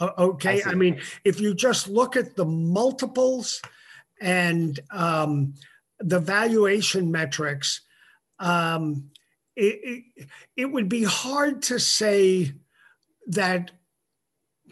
[0.00, 0.62] okay.
[0.62, 3.62] I, I mean, if you just look at the multiples–
[4.20, 5.54] and um,
[6.00, 7.82] the valuation metrics,
[8.38, 9.10] um,
[9.56, 12.52] it, it, it would be hard to say
[13.28, 13.70] that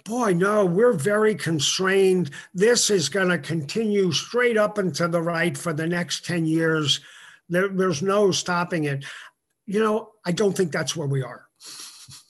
[0.06, 2.30] boy, no, we're very constrained.
[2.54, 6.46] This is going to continue straight up and to the right for the next 10
[6.46, 7.00] years.
[7.48, 9.04] There, there's no stopping it.
[9.66, 11.46] You know, I don't think that's where we are.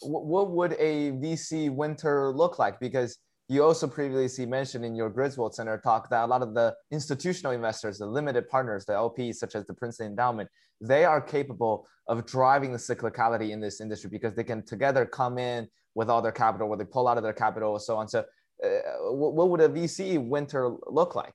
[0.00, 2.80] What would a VC winter look like?
[2.80, 6.74] Because you also previously mentioned in your Griswold Center talk that a lot of the
[6.90, 10.48] institutional investors, the limited partners, the LPs, such as the Princeton Endowment,
[10.80, 15.38] they are capable of driving the cyclicality in this industry because they can together come
[15.38, 18.08] in with all their capital, where they pull out of their capital, and so on.
[18.08, 18.24] So,
[18.64, 18.68] uh,
[19.10, 21.34] what would a VC winter look like?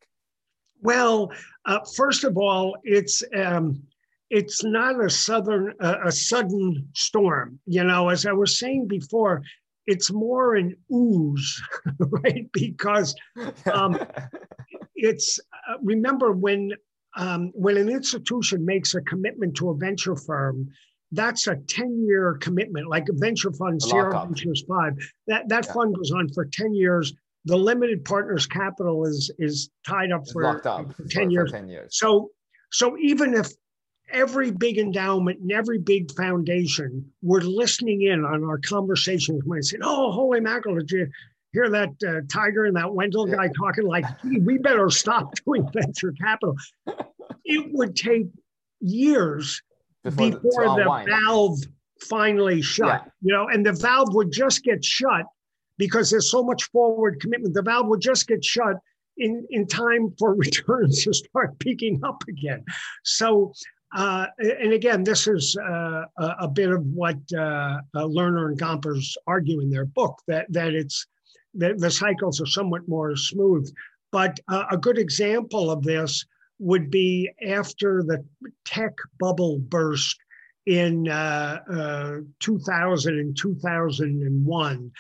[0.82, 1.32] Well,
[1.66, 3.82] uh, first of all, it's um,
[4.30, 7.60] it's not a southern uh, a sudden storm.
[7.66, 9.44] You know, as I was saying before,
[9.92, 11.62] it's more an ooze,
[12.00, 12.50] right?
[12.54, 13.14] Because
[13.74, 14.00] um,
[14.96, 16.72] it's uh, remember when
[17.18, 20.70] um, when an institution makes a commitment to a venture firm,
[21.12, 24.94] that's a 10 year commitment, like a venture fund, Sierra Ventures 5.
[25.28, 25.74] That, that yeah.
[25.74, 27.14] fund goes on for 10 years.
[27.44, 31.52] The limited partners capital is, is tied up for, up for 10 for, years.
[31.52, 31.98] For 10 years.
[31.98, 32.30] So,
[32.72, 33.52] so even if
[34.12, 39.62] every big endowment and every big foundation were listening in on our conversations when I
[39.62, 41.08] said, Oh, holy mackerel, did you
[41.54, 46.14] hear that uh, Tiger and that Wendell guy talking like, we better stop doing venture
[46.22, 46.56] capital?
[47.46, 48.28] It would take
[48.80, 49.62] years
[50.04, 51.60] before, before the, the valve
[52.02, 53.12] finally shut, yeah.
[53.22, 55.26] you know, and the valve would just get shut
[55.78, 57.54] because there's so much forward commitment.
[57.54, 58.78] The valve would just get shut
[59.18, 62.64] in, in time for returns to start peaking up again.
[63.04, 63.54] So
[63.94, 69.18] uh, and again, this is uh, a, bit of what uh, uh, Lerner and Gompers
[69.28, 71.06] argue in their book that that it's
[71.56, 73.70] that the cycles are somewhat more smooth.
[74.12, 76.26] But uh, a good example of this
[76.60, 78.24] would be after the
[78.64, 80.18] tech bubble burst
[80.66, 84.92] in uh, 2000 and 2001.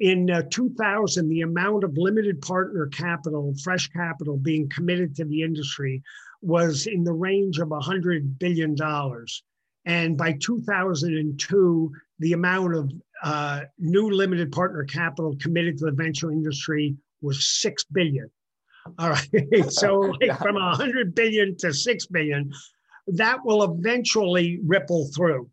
[0.00, 6.02] In 2000, the amount of limited partner capital, fresh capital being committed to the industry
[6.44, 8.76] was in the range of $100 billion.
[9.86, 16.30] And by 2002, the amount of uh, new limited partner capital committed to the venture
[16.30, 18.30] industry was 6 billion.
[18.98, 19.28] All right.
[19.70, 22.52] so like from 100 billion to 6 billion,
[23.08, 25.50] that will eventually ripple through.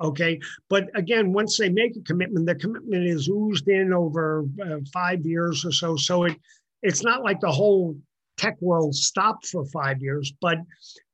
[0.00, 0.38] Okay.
[0.68, 5.26] But again, once they make a commitment, the commitment is oozed in over uh, five
[5.26, 5.96] years or so.
[5.96, 6.36] So it,
[6.82, 7.96] it's not like the whole
[8.38, 10.32] tech world stopped for five years.
[10.40, 10.58] But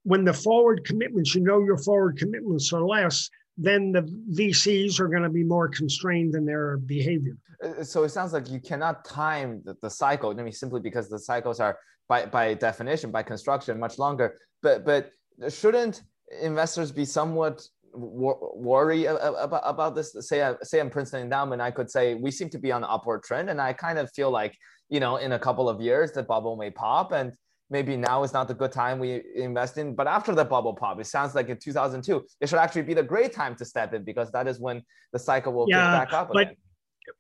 [0.04, 5.08] when the forward commitments, you know, your forward commitments are less, then the VCs are
[5.08, 7.37] going to be more constrained in their behavior.
[7.62, 10.30] Uh, so it sounds like you cannot time the, the cycle.
[10.30, 14.38] I mean, simply because the cycles are by, by definition, by construction, much longer.
[14.62, 15.10] But but
[15.48, 16.02] shouldn't
[16.42, 20.16] investors be somewhat worry about, about this?
[20.20, 23.22] Say, say I'm Princeton Endowment, I could say we seem to be on an upward
[23.22, 24.56] trend, and I kind of feel like
[24.88, 27.32] you know in a couple of years the bubble may pop, and
[27.70, 29.94] maybe now is not the good time we invest in.
[29.94, 33.02] But after the bubble pop, it sounds like in 2002, it should actually be the
[33.02, 36.20] great time to step in because that is when the cycle will yeah, pick back
[36.20, 36.30] up.
[36.32, 36.54] But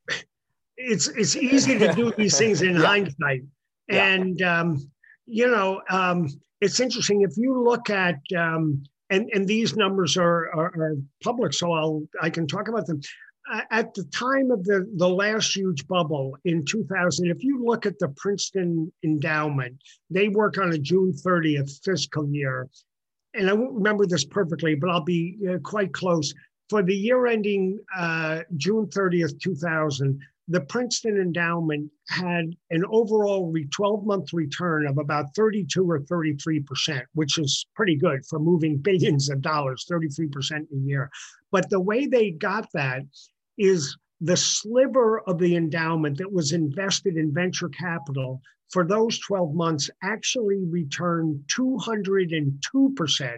[0.76, 2.86] it's it's easy to do these things in yeah.
[2.86, 3.42] hindsight,
[3.88, 4.06] yeah.
[4.06, 4.90] and um,
[5.26, 6.28] you know um,
[6.60, 8.18] it's interesting if you look at.
[8.36, 12.86] Um, and, and these numbers are, are, are public, so I'll I can talk about
[12.86, 13.02] them
[13.70, 17.98] at the time of the, the last huge bubble in 2000, if you look at
[17.98, 19.76] the Princeton endowment,
[20.10, 22.68] they work on a June 30th fiscal year.
[23.34, 26.32] And I won't remember this perfectly, but I'll be uh, quite close.
[26.70, 34.06] For the year ending uh, June 30th, 2000, the Princeton endowment had an overall 12
[34.06, 39.40] month return of about 32 or 33%, which is pretty good for moving billions of
[39.40, 41.10] dollars, 33% a year.
[41.50, 43.04] But the way they got that
[43.58, 48.40] is the sliver of the endowment that was invested in venture capital
[48.70, 53.36] for those 12 months actually returned 202%.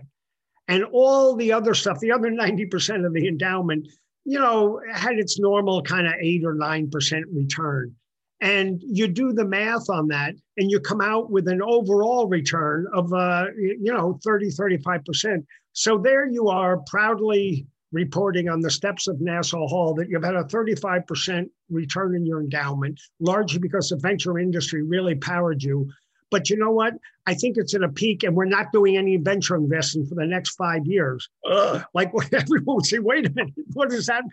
[0.69, 3.87] And all the other stuff, the other 90% of the endowment,
[4.25, 7.95] you know, had its normal kind of eight or 9% return.
[8.41, 12.87] And you do the math on that, and you come out with an overall return
[12.93, 15.45] of, uh, you know, 30, 35%.
[15.73, 20.35] So there you are, proudly reporting on the steps of Nassau Hall that you've had
[20.35, 25.89] a 35% return in your endowment, largely because the venture industry really powered you.
[26.31, 26.95] But you know what?
[27.27, 30.27] I think it's at a peak, and we're not doing any venture investing for the
[30.27, 31.29] next five years.
[31.49, 31.85] Ugh.
[31.95, 34.25] Like everyone would say, "Wait a minute, what is that?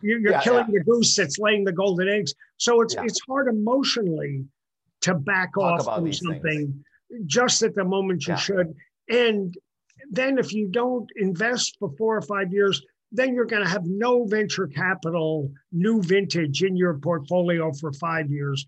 [0.00, 0.78] You're, yeah, killing yeah.
[0.78, 3.04] the goose that's laying the golden eggs." So it's yeah.
[3.04, 4.44] it's hard emotionally
[5.02, 7.26] to back Talk off from something things.
[7.26, 8.74] just at the moment you should.
[9.10, 9.54] And
[10.10, 13.84] then if you don't invest for four or five years, then you're going to have
[13.84, 18.66] no venture capital, new vintage in your portfolio for five years.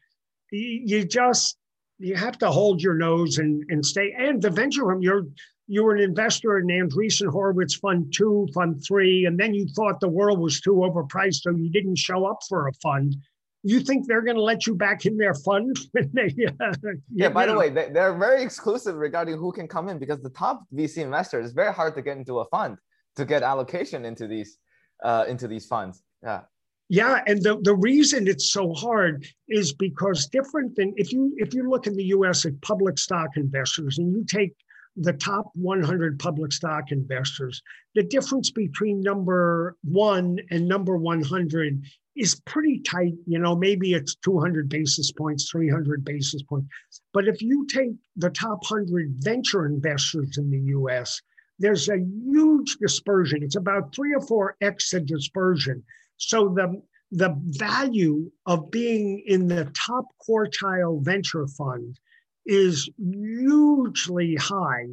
[0.51, 1.57] You just
[1.99, 4.15] you have to hold your nose and, and stay.
[4.17, 5.27] And the venture room, you're
[5.67, 10.09] you're an investor in Andreessen Horowitz Fund Two, Fund Three, and then you thought the
[10.09, 13.17] world was too overpriced, so you didn't show up for a fund.
[13.63, 15.79] You think they're going to let you back in their fund?
[15.95, 16.75] they, uh,
[17.11, 17.31] yeah.
[17.31, 17.53] By know.
[17.53, 20.99] the way, they, they're very exclusive regarding who can come in because the top VC
[20.99, 22.77] investor is very hard to get into a fund
[23.17, 24.59] to get allocation into these
[25.03, 26.03] uh, into these funds.
[26.23, 26.43] Yeah.
[26.91, 31.55] Yeah, and the, the reason it's so hard is because different than if you if
[31.55, 34.55] you look in the US at public stock investors and you take
[34.97, 37.63] the top 100 public stock investors,
[37.95, 41.83] the difference between number one and number 100
[42.17, 43.15] is pretty tight.
[43.27, 46.69] You know, maybe it's 200 basis points, 300 basis points.
[47.13, 51.21] But if you take the top 100 venture investors in the US,
[51.59, 53.43] there's a huge dispersion.
[53.43, 55.83] It's about three or four X the dispersion.
[56.17, 62.01] So the the value of being in the top quartile venture fund
[62.45, 64.87] is hugely high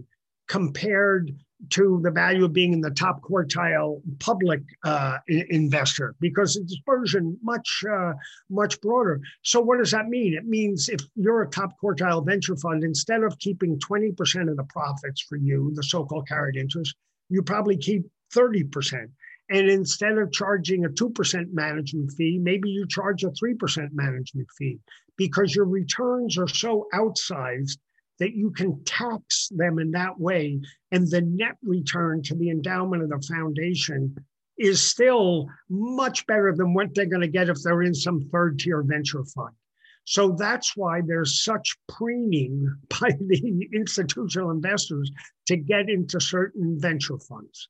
[0.47, 1.35] compared
[1.69, 7.37] to the value of being in the top quartile public uh, investor because the dispersion
[7.43, 8.13] much uh,
[8.49, 9.21] much broader.
[9.43, 10.33] So what does that mean?
[10.33, 14.63] It means if you're a top quartile venture fund, instead of keeping 20% of the
[14.65, 16.95] profits for you, the so-called carried interest,
[17.29, 18.03] you probably keep
[18.35, 19.07] 30%.
[19.49, 24.79] And instead of charging a 2% management fee, maybe you charge a 3% management fee
[25.17, 27.77] because your returns are so outsized
[28.21, 30.61] that you can tax them in that way.
[30.91, 34.15] And the net return to the endowment of the foundation
[34.59, 38.59] is still much better than what they're going to get if they're in some third
[38.59, 39.55] tier venture fund.
[40.03, 45.11] So that's why there's such preening by the institutional investors
[45.47, 47.69] to get into certain venture funds.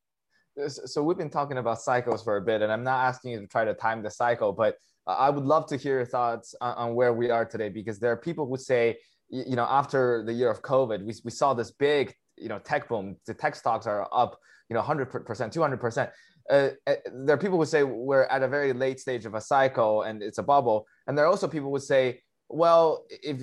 [0.68, 3.48] So we've been talking about cycles for a bit, and I'm not asking you to
[3.48, 4.76] try to time the cycle, but
[5.08, 8.12] uh, I would love to hear your thoughts on, where we are today because there
[8.12, 8.98] are people who say
[9.32, 12.90] you know, after the year of COVID, we, we saw this big, you know, tech
[12.90, 13.16] boom.
[13.26, 14.38] The tech stocks are up,
[14.70, 16.12] you know, 100%, 200%.
[16.50, 19.42] Uh, uh, there are people who say we're at a very late stage of a
[19.42, 20.86] cycle and it's a bubble.
[21.08, 23.42] And there are also people who say, well, if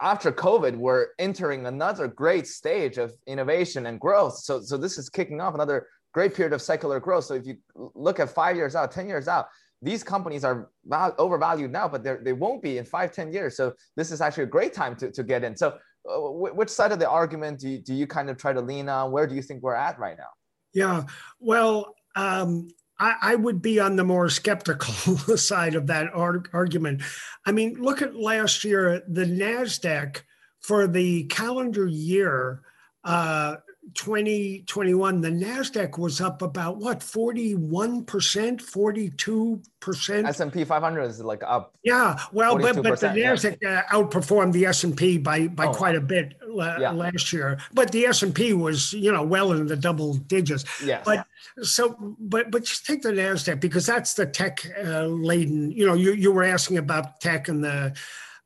[0.00, 4.38] after COVID, we're entering another great stage of innovation and growth.
[4.38, 7.24] So, so this is kicking off another great period of secular growth.
[7.24, 9.46] So if you look at five years out, 10 years out,
[9.80, 10.70] these companies are
[11.18, 13.56] overvalued now, but they won't be in five, 10 years.
[13.56, 15.56] So this is actually a great time to, to get in.
[15.56, 18.60] So uh, which side of the argument do you, do you kind of try to
[18.60, 19.12] lean on?
[19.12, 20.30] Where do you think we're at right now?
[20.74, 21.04] Yeah,
[21.38, 22.68] well, um,
[22.98, 27.02] I, I, would be on the more skeptical side of that argument.
[27.46, 30.22] I mean, look at last year, the NASDAQ
[30.60, 32.62] for the calendar year
[33.04, 33.56] uh,
[33.94, 40.28] 2021, the NASDAQ was up about what, 41%, 42%?
[40.28, 41.74] S&P 500 is like up.
[41.82, 43.84] Yeah, well, but, but the NASDAQ yeah.
[43.90, 45.72] Uh, outperformed the S&P by, by oh.
[45.72, 46.90] quite a bit yeah.
[46.90, 47.58] last year.
[47.72, 50.64] But the S&P was, you know, well in the double digits.
[50.82, 51.02] Yeah.
[51.04, 51.26] But
[51.62, 55.94] so, but, but just take the NASDAQ because that's the tech uh, laden, you know,
[55.94, 57.96] you, you were asking about tech and the,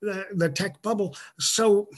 [0.01, 1.17] the, the tech bubble.
[1.39, 1.89] So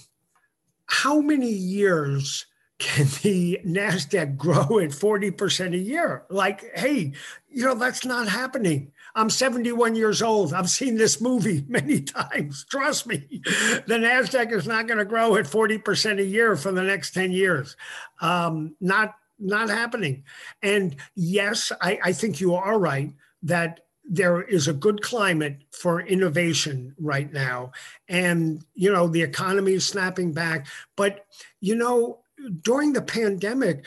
[0.86, 2.46] how many years
[2.84, 6.24] can the NASDAQ grow at 40% a year?
[6.28, 7.12] Like, hey,
[7.48, 8.92] you know, that's not happening.
[9.14, 10.52] I'm 71 years old.
[10.52, 12.66] I've seen this movie many times.
[12.68, 13.40] Trust me,
[13.86, 17.32] the NASDAQ is not going to grow at 40% a year for the next 10
[17.32, 17.74] years.
[18.20, 20.24] Um, not, not happening.
[20.62, 23.14] And yes, I, I think you are right
[23.44, 27.72] that there is a good climate for innovation right now
[28.06, 31.24] and you know the economy is snapping back but
[31.62, 32.18] you know
[32.62, 33.86] during the pandemic,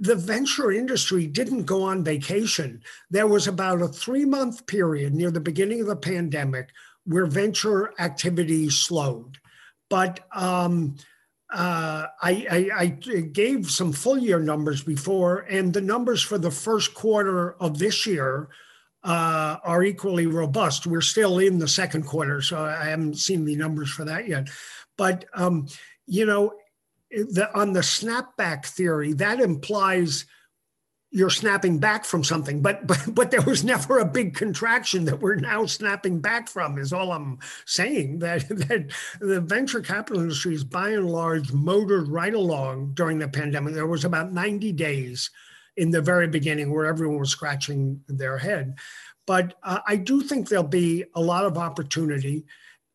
[0.00, 2.82] the venture industry didn't go on vacation.
[3.10, 6.70] There was about a three month period near the beginning of the pandemic
[7.04, 9.38] where venture activity slowed.
[9.88, 10.96] But um,
[11.52, 16.50] uh, I, I, I, gave some full year numbers before, and the numbers for the
[16.50, 18.50] first quarter of this year
[19.02, 20.86] uh, are equally robust.
[20.86, 24.48] We're still in the second quarter, so I haven't seen the numbers for that yet.
[24.96, 25.66] But um,
[26.06, 26.52] you know,
[27.10, 30.26] the, on the snapback theory, that implies
[31.12, 35.20] you're snapping back from something, but but but there was never a big contraction that
[35.20, 36.78] we're now snapping back from.
[36.78, 38.18] Is all I'm saying.
[38.30, 38.90] That that
[39.20, 43.74] the venture capital industry is by and large motored right along during the pandemic.
[43.74, 45.30] There was about 90 days
[45.76, 48.76] in the very beginning where everyone was scratching their head,
[49.26, 52.44] but uh, I do think there'll be a lot of opportunity.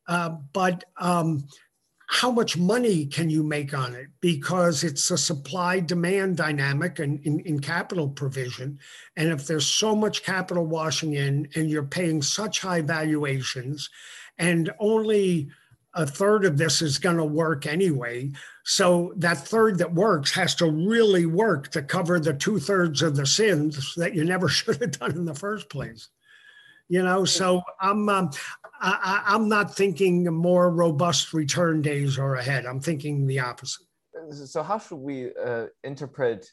[0.07, 1.47] Uh, but um,
[2.07, 4.07] how much money can you make on it?
[4.21, 8.79] Because it's a supply demand dynamic in, in, in, capital provision.
[9.17, 13.89] And if there's so much capital washing in and you're paying such high valuations
[14.37, 15.49] and only
[15.95, 18.29] a third of this is going to work anyway
[18.65, 23.15] so that third that works has to really work to cover the two thirds of
[23.15, 26.09] the sins that you never should have done in the first place
[26.89, 28.29] you know so i'm um,
[28.81, 32.65] I, am not thinking more robust return days are ahead.
[32.65, 33.85] I'm thinking the opposite.
[34.31, 36.47] So, how should we uh, interpret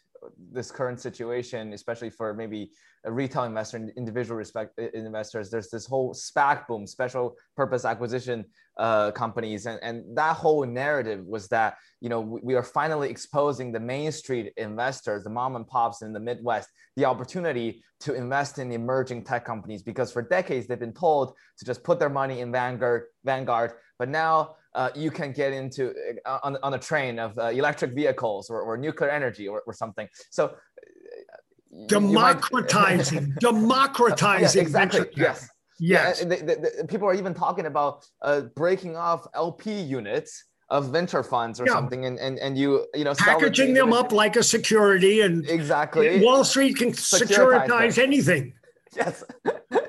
[0.53, 2.71] this current situation, especially for maybe
[3.05, 5.51] a retail investor and individual respect investors?
[5.51, 8.45] There's this whole SPAC boom, special purpose acquisition
[8.79, 13.11] uh, companies, and, and that whole narrative was that you know we, we are finally
[13.11, 18.15] exposing the main street investors, the mom and pops in the Midwest, the opportunity to
[18.15, 22.11] invest in emerging tech companies because for decades they've been told to just put their
[22.11, 25.95] money in Vanguard, Vanguard, but now uh, you can get into
[26.25, 29.73] uh, on, on a train of uh, electric vehicles or, or nuclear energy or, or
[29.73, 30.09] something.
[30.31, 33.39] So uh, democratizing, might...
[33.41, 34.61] democratizing.
[34.63, 35.07] yeah, exactly.
[35.15, 35.49] Yes.
[35.85, 36.25] Yes.
[36.25, 41.67] Yeah, people are even talking about uh, breaking off LP units of venture funds or
[41.67, 41.73] yeah.
[41.73, 46.25] something and, and and you you know packaging them up like a security and exactly
[46.25, 48.55] wall street can securitize, securitize anything
[48.97, 49.23] yes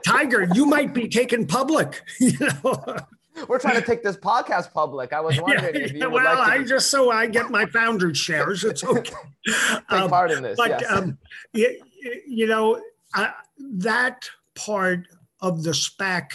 [0.04, 2.98] tiger you might be taken public you know
[3.48, 5.12] we're trying to take this podcast public.
[5.12, 7.66] I was wondering yeah, if you well, like Well, I just so I get my
[7.66, 8.64] founders shares.
[8.64, 9.12] It's okay.
[9.44, 10.56] Take um, part in this.
[10.56, 10.92] But yes.
[10.92, 11.18] um,
[11.52, 11.82] you,
[12.28, 12.80] you know
[13.16, 13.32] uh,
[13.78, 15.08] that part
[15.44, 16.32] of the SPAC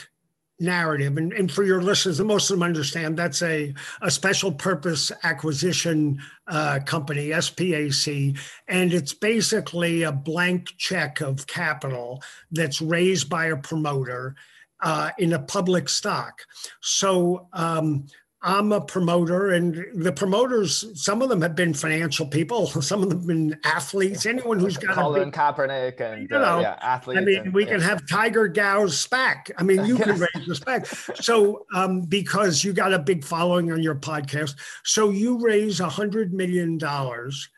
[0.61, 1.17] narrative.
[1.17, 6.21] And, and for your listeners, most of them understand that's a, a special purpose acquisition
[6.47, 8.39] uh, company, SPAC.
[8.69, 14.37] And it's basically a blank check of capital that's raised by a promoter
[14.81, 16.43] uh, in a public stock.
[16.81, 18.07] So um,
[18.41, 23.09] I'm a promoter, and the promoters, some of them have been financial people, some of
[23.09, 24.27] them have been athletes.
[24.27, 27.21] Anyone who's got Colin Kaepernick and you know, uh, yeah, athletes.
[27.21, 27.73] I mean, and, we yeah.
[27.73, 29.51] can have Tiger Gao's SPAC.
[29.59, 31.23] I mean, you can raise the SPAC.
[31.23, 35.89] So, um, because you got a big following on your podcast, so you raise a
[35.89, 37.49] hundred million dollars,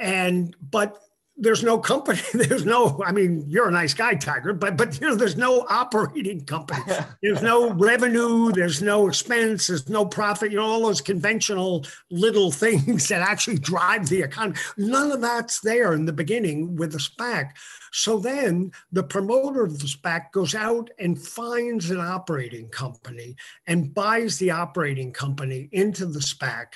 [0.00, 0.98] and but
[1.42, 2.20] there's no company.
[2.32, 3.02] There's no.
[3.04, 6.80] I mean, you're a nice guy, Tiger, but but you know, there's no operating company.
[7.22, 8.52] There's no revenue.
[8.52, 9.66] There's no expense.
[9.66, 10.52] There's no profit.
[10.52, 14.56] You know, all those conventional little things that actually drive the economy.
[14.76, 17.50] None of that's there in the beginning with the SPAC.
[17.92, 23.34] So then the promoter of the SPAC goes out and finds an operating company
[23.66, 26.66] and buys the operating company into the SPAC.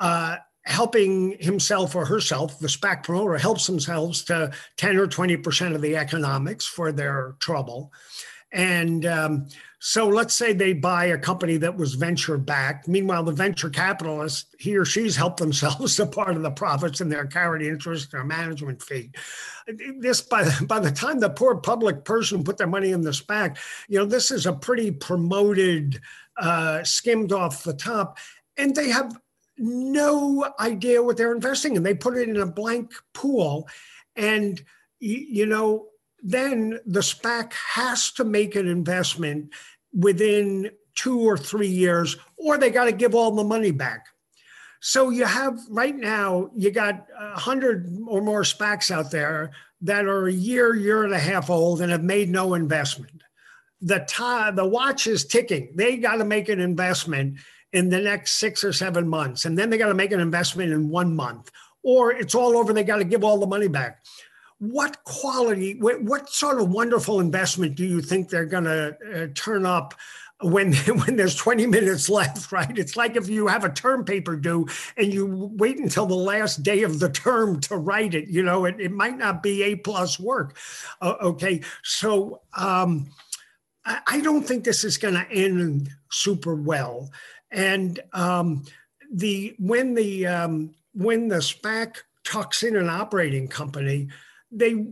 [0.00, 5.82] Uh, helping himself or herself, the SPAC promoter helps themselves to 10 or 20% of
[5.82, 7.92] the economics for their trouble.
[8.52, 9.48] And um,
[9.78, 12.86] so let's say they buy a company that was venture backed.
[12.86, 17.10] Meanwhile, the venture capitalist, he or she's helped themselves to part of the profits and
[17.10, 19.10] their carried interest, their management fee.
[19.98, 23.58] This by by the time the poor public person put their money in the SPAC,
[23.88, 26.00] you know, this is a pretty promoted,
[26.36, 28.18] uh, skimmed off the top,
[28.56, 29.16] and they have
[29.58, 31.82] no idea what they're investing in.
[31.82, 33.68] They put it in a blank pool,
[34.16, 34.62] and
[35.00, 35.86] you know
[36.22, 39.52] then the SPAC has to make an investment
[39.92, 44.06] within two or three years, or they got to give all the money back.
[44.80, 50.06] So you have right now, you got a hundred or more SPACs out there that
[50.06, 53.22] are a year, year and a half old and have made no investment.
[53.80, 55.72] The time, the watch is ticking.
[55.74, 57.38] They got to make an investment
[57.72, 60.72] in the next six or seven months, and then they got to make an investment
[60.72, 61.50] in one month,
[61.82, 62.72] or it's all over.
[62.72, 64.02] They got to give all the money back
[64.58, 69.26] what quality, what, what sort of wonderful investment do you think they're going to uh,
[69.34, 69.92] turn up
[70.42, 72.78] when when there's 20 minutes left, right?
[72.78, 74.66] It's like if you have a term paper due
[74.96, 78.64] and you wait until the last day of the term to write it, you know,
[78.64, 80.56] it, it might not be A plus work.
[81.00, 81.62] Uh, okay.
[81.82, 83.10] So um,
[83.84, 87.10] I, I, don't think this is going to end super well.
[87.52, 88.64] And um,
[89.12, 94.08] the when the um, when the SPAC tucks in an operating company,
[94.50, 94.86] they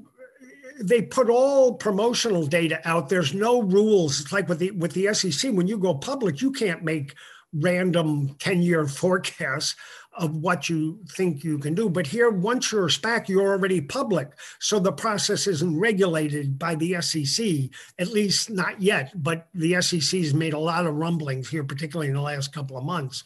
[0.80, 3.08] they put all promotional data out.
[3.08, 4.20] There's no rules.
[4.20, 5.52] It's like with the with the SEC.
[5.52, 7.14] When you go public, you can't make
[7.52, 9.74] random 10-year forecasts
[10.20, 11.88] of what you think you can do.
[11.88, 14.28] But here, once you're SPAC, you're already public.
[14.58, 19.10] So the process isn't regulated by the SEC, at least not yet.
[19.20, 22.76] But the SEC has made a lot of rumblings here, particularly in the last couple
[22.76, 23.24] of months.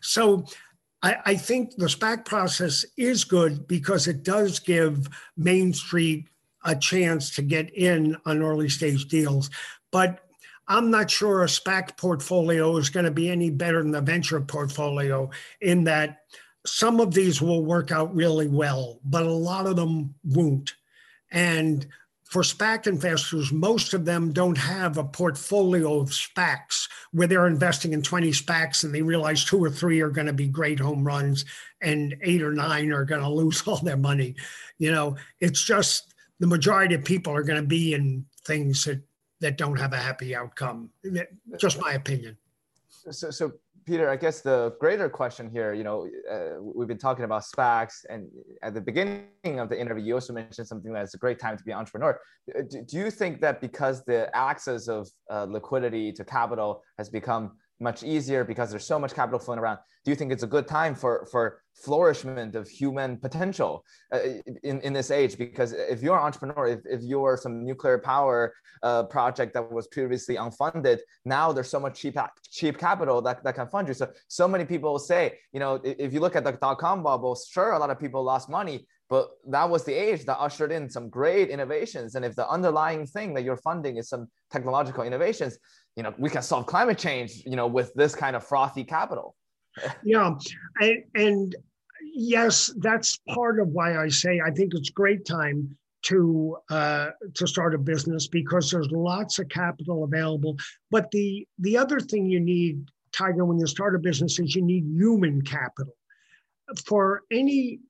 [0.00, 0.46] So
[1.02, 6.28] I, I think the SPAC process is good because it does give Main Street
[6.64, 9.50] a chance to get in on early stage deals.
[9.90, 10.20] But
[10.68, 14.40] I'm not sure a SPAC portfolio is going to be any better than the venture
[14.40, 16.18] portfolio in that
[16.66, 20.74] some of these will work out really well, but a lot of them won't.
[21.30, 21.86] And
[22.24, 27.94] for SPAC investors, most of them don't have a portfolio of SPACs where they're investing
[27.94, 31.04] in 20 SPACs and they realize two or three are going to be great home
[31.04, 31.46] runs
[31.80, 34.36] and eight or nine are going to lose all their money.
[34.76, 39.00] You know, it's just the majority of people are going to be in things that,
[39.40, 40.90] that don't have a happy outcome.
[41.58, 42.36] Just my opinion.
[42.88, 43.52] So, so
[43.88, 48.04] Peter, I guess the greater question here, you know, uh, we've been talking about SPACs,
[48.10, 48.28] and
[48.62, 51.64] at the beginning of the interview, you also mentioned something that's a great time to
[51.64, 52.20] be an entrepreneur.
[52.54, 57.08] Uh, do, do you think that because the access of uh, liquidity to capital has
[57.08, 59.78] become much easier because there's so much capital flowing around.
[60.04, 64.18] Do you think it's a good time for for flourishment of human potential uh,
[64.64, 65.36] in, in this age?
[65.38, 69.86] Because if you're an entrepreneur, if, if you're some nuclear power uh, project that was
[69.88, 72.16] previously unfunded, now there's so much cheap
[72.50, 73.94] cheap capital that, that can fund you.
[73.94, 77.34] So so many people say, you know, if you look at the dot com bubble,
[77.36, 80.90] sure, a lot of people lost money, but that was the age that ushered in
[80.90, 82.14] some great innovations.
[82.14, 85.58] And if the underlying thing that you're funding is some technological innovations,
[85.96, 89.34] you know, we can solve climate change, you know, with this kind of frothy capital.
[90.04, 90.34] yeah.
[90.80, 91.56] And, and
[92.02, 97.46] yes, that's part of why I say I think it's great time to uh, to
[97.46, 100.56] start a business because there's lots of capital available.
[100.90, 104.62] But the the other thing you need, Tiger, when you start a business is you
[104.62, 105.94] need human capital.
[106.84, 107.80] For any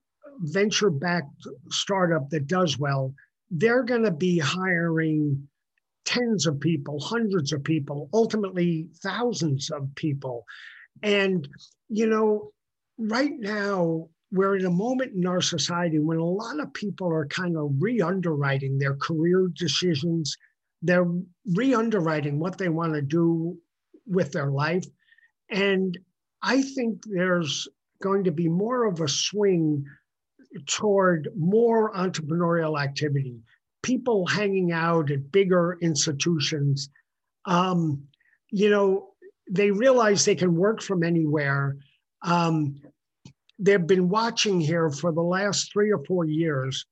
[0.41, 3.15] venture backed startup that does well,
[3.51, 5.49] they're going to be hiring
[6.05, 10.45] tens of people, hundreds of people, ultimately thousands of people.
[11.03, 11.47] And,
[11.89, 12.53] you know,
[12.99, 17.27] right now, we're in a moment in our society when a lot of people are
[17.27, 20.37] kind of re underwriting their career decisions.
[20.83, 21.07] They're
[21.55, 23.57] re underwriting what they want to do
[24.07, 24.85] with their life.
[25.51, 25.99] And
[26.43, 27.69] I think there's
[28.03, 29.85] going to be more of a swing
[30.67, 33.41] toward more entrepreneurial activity,
[33.83, 36.91] people hanging out at bigger institutions.
[37.45, 38.05] Um,
[38.51, 39.11] you know,
[39.51, 41.77] they realize they can work from anywhere.
[42.23, 42.81] Um,
[43.59, 46.87] they've been watching here for the last three or four years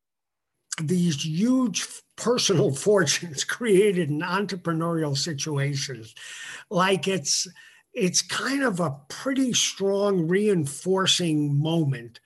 [0.83, 1.87] these huge
[2.17, 6.15] personal fortunes created in entrepreneurial situations
[6.71, 7.47] like it's
[7.95, 12.21] it's kind of a pretty strong reinforcing moment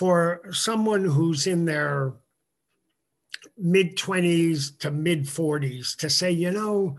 [0.00, 2.14] for someone who's in their
[3.58, 6.96] mid 20s to mid 40s to say, you know,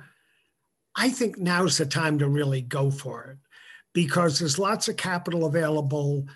[0.95, 3.38] I think now's the time to really go for it
[3.91, 6.28] because there's lots of capital available.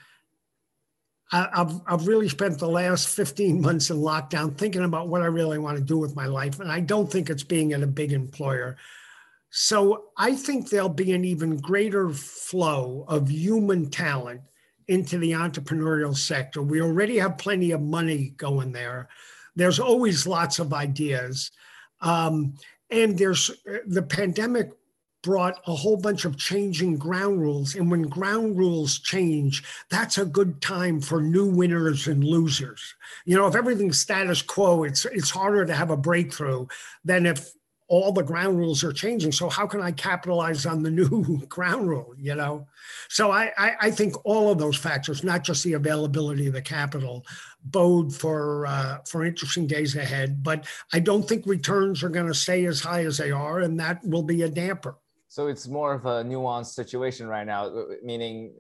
[1.32, 5.59] I've, I've really spent the last 15 months in lockdown thinking about what I really
[5.59, 6.59] want to do with my life.
[6.59, 8.76] And I don't think it's being at a big employer.
[9.51, 14.41] So I think there'll be an even greater flow of human talent
[14.88, 16.61] into the entrepreneurial sector.
[16.61, 19.09] We already have plenty of money going there.
[19.55, 21.51] There's always lots of ideas.
[22.01, 22.55] Um,
[22.89, 23.51] and there's
[23.88, 24.71] the pandemic
[25.25, 27.73] brought a whole bunch of changing ground rules.
[27.73, 32.93] And when ground rules change, that's a good time for new winners and losers.
[33.25, 36.67] You know, if everything's status quo, it's it's harder to have a breakthrough
[37.03, 37.51] than if
[37.88, 39.31] all the ground rules are changing.
[39.31, 42.13] So how can I capitalize on the new ground rule?
[42.17, 42.67] You know,
[43.09, 46.61] so I, I, I think all of those factors, not just the availability of the
[46.61, 47.25] capital,
[47.63, 50.43] bode for uh, for interesting days ahead.
[50.43, 53.79] But I don't think returns are going to stay as high as they are, and
[53.79, 54.97] that will be a damper.
[55.27, 58.53] So it's more of a nuanced situation right now, meaning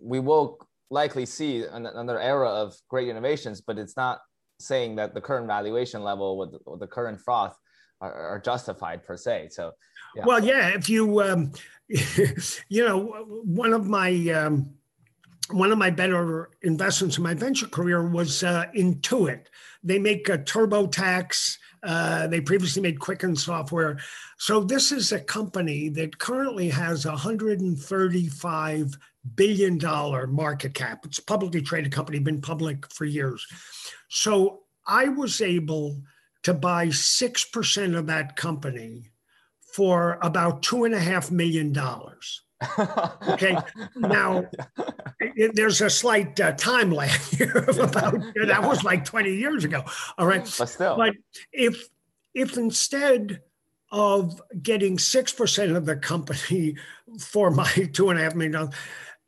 [0.00, 0.58] we will
[0.90, 4.20] likely see another era of great innovations, but it's not
[4.58, 7.56] saying that the current valuation level with the current froth
[8.00, 9.48] are, are, justified per se.
[9.50, 9.72] So,
[10.14, 10.24] yeah.
[10.24, 11.52] well, yeah, if you, um,
[11.88, 14.70] you know, one of my um,
[15.50, 19.46] one of my better investments in my venture career was uh, Intuit.
[19.82, 23.98] They make a TurboTax uh, they previously made Quicken software.
[24.38, 28.98] So this is a company that currently has a 135
[29.34, 31.04] billion dollar market cap.
[31.04, 33.46] It's a publicly traded company, been public for years.
[34.08, 36.02] So I was able
[36.48, 39.10] to buy six percent of that company
[39.74, 42.40] for about two and a half million dollars.
[43.28, 43.54] okay
[43.96, 44.46] now
[45.20, 48.14] it, there's a slight uh, time lag here about
[48.46, 49.84] that was like 20 years ago
[50.16, 50.42] all right?
[50.58, 50.96] But still.
[50.96, 51.16] But
[51.52, 51.86] if
[52.32, 53.42] if instead
[53.92, 56.76] of getting 6% of the company
[57.20, 58.74] for my two and a half million dollars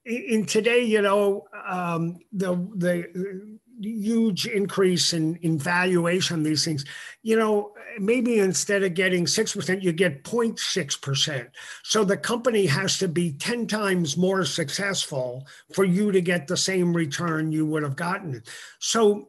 [0.06, 6.84] in today you know um, the the huge increase in, in valuation of these things,
[7.22, 11.48] you know, maybe instead of getting 6%, you get 0.6%.
[11.82, 16.56] So the company has to be 10 times more successful for you to get the
[16.56, 18.42] same return you would have gotten.
[18.78, 19.28] So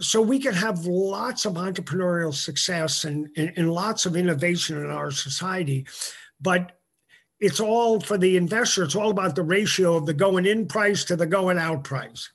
[0.00, 4.90] so we can have lots of entrepreneurial success and, and, and lots of innovation in
[4.90, 5.86] our society,
[6.40, 6.72] but
[7.38, 8.82] it's all for the investor.
[8.82, 12.28] It's all about the ratio of the going in price to the going out price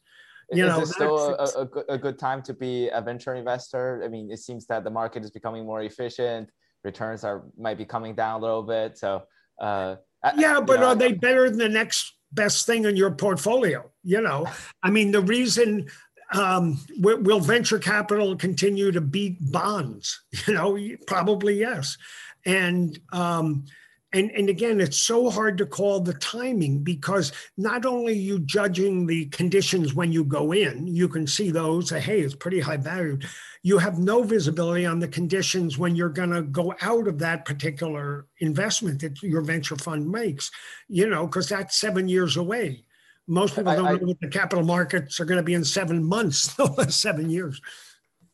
[0.51, 3.35] you is know, it still a, a, good, a good time to be a venture
[3.35, 4.01] investor?
[4.03, 6.49] I mean, it seems that the market is becoming more efficient.
[6.83, 8.97] Returns are might be coming down a little bit.
[8.97, 9.23] So,
[9.61, 9.97] uh,
[10.37, 13.89] yeah, but know, are they better than the next best thing in your portfolio?
[14.03, 14.47] You know,
[14.83, 15.87] I mean, the reason
[16.33, 20.21] um, will, will venture capital continue to beat bonds?
[20.47, 20.77] You know,
[21.07, 21.97] probably yes.
[22.45, 23.65] And um,
[24.13, 29.05] and and again it's so hard to call the timing because not only you judging
[29.05, 32.77] the conditions when you go in you can see those say hey it's pretty high
[32.77, 33.25] valued
[33.61, 37.45] you have no visibility on the conditions when you're going to go out of that
[37.45, 40.49] particular investment that your venture fund makes
[40.87, 42.83] you know because that's seven years away.
[43.27, 46.03] Most people don't I, know what the capital markets are going to be in seven
[46.03, 47.61] months no seven years.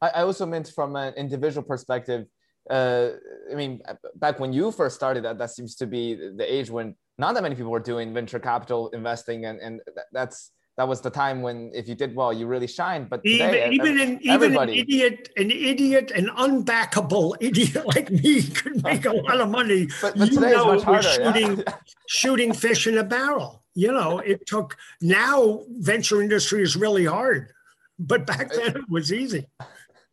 [0.02, 2.28] I also meant from an individual perspective
[2.70, 3.10] uh,
[3.52, 3.82] I mean,
[4.16, 7.44] back when you first started, that that seems to be the age when not that
[7.44, 11.72] many people were doing venture capital investing, and and that's that was the time when
[11.74, 13.10] if you did well, you really shined.
[13.10, 18.84] But today, even an, even an idiot, an idiot, an unbackable idiot like me could
[18.84, 19.88] make a lot of money.
[20.02, 21.08] but, but today is much harder.
[21.08, 21.74] Shooting, yeah.
[22.08, 23.64] shooting fish in a barrel.
[23.74, 24.76] You know, it took.
[25.02, 27.52] Now venture industry is really hard,
[27.98, 29.46] but back then it was easy.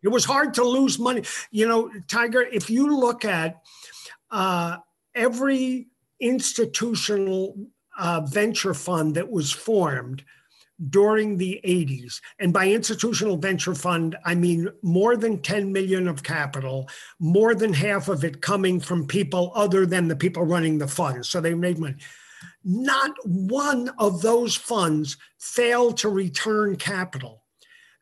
[0.02, 1.22] It was hard to lose money.
[1.50, 3.62] You know, Tiger, if you look at
[4.30, 4.78] uh,
[5.14, 5.88] every
[6.20, 7.56] institutional
[7.98, 10.24] uh, venture fund that was formed
[10.88, 16.22] during the 80s, and by institutional venture fund, I mean more than 10 million of
[16.24, 16.88] capital,
[17.20, 21.24] more than half of it coming from people other than the people running the fund.
[21.24, 21.96] So they made money.
[22.64, 27.41] Not one of those funds failed to return capital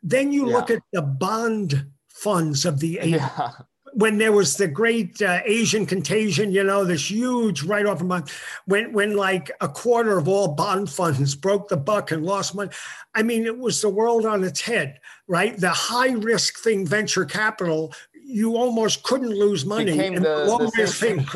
[0.03, 0.57] then you yeah.
[0.57, 3.11] look at the bond funds of the 80s.
[3.13, 3.51] Yeah.
[3.95, 8.33] When there was the great uh, Asian contagion, you know, this huge write off month,
[8.67, 12.71] when when like a quarter of all bond funds broke the buck and lost money.
[13.17, 15.59] I mean, it was the world on its head, right?
[15.59, 19.91] The high risk thing, venture capital, you almost couldn't lose money.
[19.91, 21.27] Became and the, the risk thing.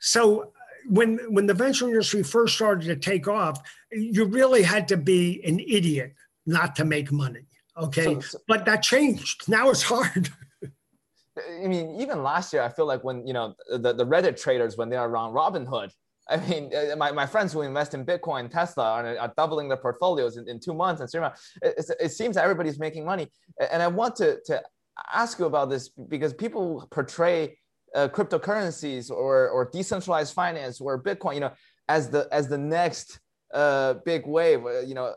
[0.00, 0.52] So
[0.88, 5.42] when when the venture industry first started to take off, you really had to be
[5.44, 6.14] an idiot
[6.46, 7.46] not to make money.
[7.76, 8.14] Okay.
[8.14, 9.48] So, so, but that changed.
[9.48, 10.30] Now it's hard.
[11.62, 14.76] I mean, even last year, I feel like when, you know, the, the Reddit traders,
[14.76, 15.90] when they're around Robinhood,
[16.28, 19.78] I mean, uh, my, my friends who invest in Bitcoin, Tesla, are, are doubling their
[19.78, 21.52] portfolios in, in two months and months.
[21.62, 23.28] It, it, seems everybody's making money.
[23.72, 24.62] And I want to, to
[25.12, 27.58] ask you about this because people portray
[27.94, 31.52] uh, cryptocurrencies or, or decentralized finance or Bitcoin, you know,
[31.88, 33.20] as the as the next
[33.52, 34.64] uh, big wave.
[34.64, 35.14] Uh, you know,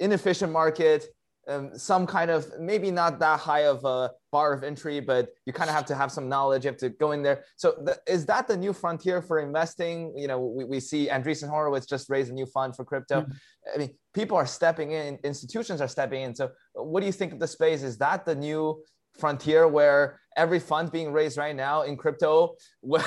[0.00, 1.06] inefficient market,
[1.48, 5.52] um, some kind of maybe not that high of a bar of entry, but you
[5.52, 6.64] kind of have to have some knowledge.
[6.64, 7.44] You have to go in there.
[7.56, 10.12] So the, is that the new frontier for investing?
[10.16, 13.22] You know, we, we see Andreessen Horowitz just raised a new fund for crypto.
[13.22, 13.32] Mm-hmm.
[13.74, 16.34] I mean, people are stepping in, institutions are stepping in.
[16.34, 17.82] So what do you think of the space?
[17.82, 18.82] Is that the new
[19.18, 23.04] frontier where every fund being raised right now in crypto will,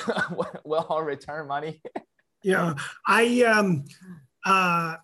[0.64, 1.82] will all return money?
[2.44, 2.76] yeah,
[3.06, 3.86] I um
[4.46, 4.96] uh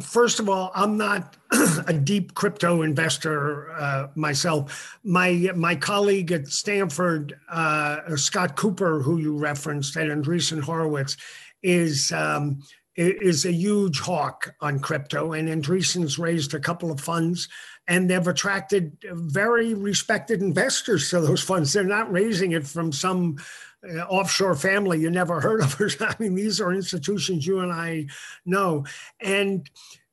[0.00, 1.36] first of all, I'm not
[1.86, 4.98] a deep crypto investor uh, myself.
[5.04, 11.16] My my colleague at Stanford, uh, Scott Kupor, who you referenced, and Andreessen Horowitz,
[11.62, 12.62] is um,
[12.96, 17.48] is a huge hawk on crypto, and Andreessen's raised a couple of funds,
[17.88, 21.72] and they've attracted very respected investors to those funds.
[21.72, 23.38] They're not raising it from some
[23.82, 25.80] uh, offshore family you never heard of.
[26.00, 28.06] I mean, these are institutions you and I
[28.44, 28.84] know.
[29.20, 29.68] And,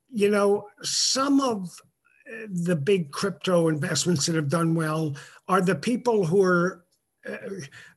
[0.09, 1.81] you know, some of
[2.31, 5.15] uh, the big crypto investments that have done well
[5.49, 6.84] are the people who are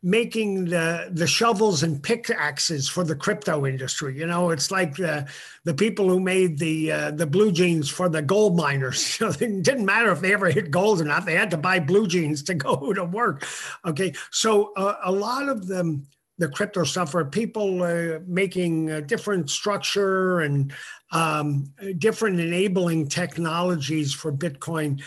[0.02, 4.18] making the the shovels and pickaxes for the crypto industry.
[4.18, 5.28] You know, it's like the
[5.64, 9.18] the people who made the uh, the blue jeans for the gold miners.
[9.40, 12.06] It didn't matter if they ever hit gold or not; they had to buy blue
[12.06, 13.46] jeans to go to work.
[13.84, 16.06] Okay, so uh, a lot of them.
[16.40, 20.72] The crypto stuff are people uh, making a different structure and
[21.10, 25.02] um, different enabling technologies for Bitcoin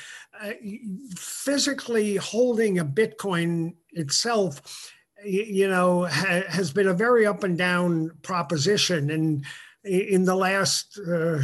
[1.15, 4.91] physically holding a Bitcoin itself,
[5.23, 9.11] you know, ha- has been a very up and down proposition.
[9.11, 9.45] And
[9.83, 11.41] in the last uh,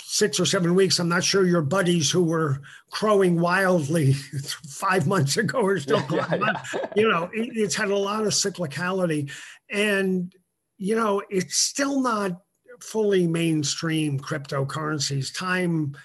[0.00, 4.12] six or seven weeks, I'm not sure your buddies who were crowing wildly
[4.68, 6.86] five months ago are still yeah, yeah, yeah.
[6.96, 9.30] You know, it, it's had a lot of cyclicality.
[9.70, 10.34] And,
[10.78, 12.40] you know, it's still not
[12.80, 15.34] fully mainstream cryptocurrencies.
[15.34, 15.96] Time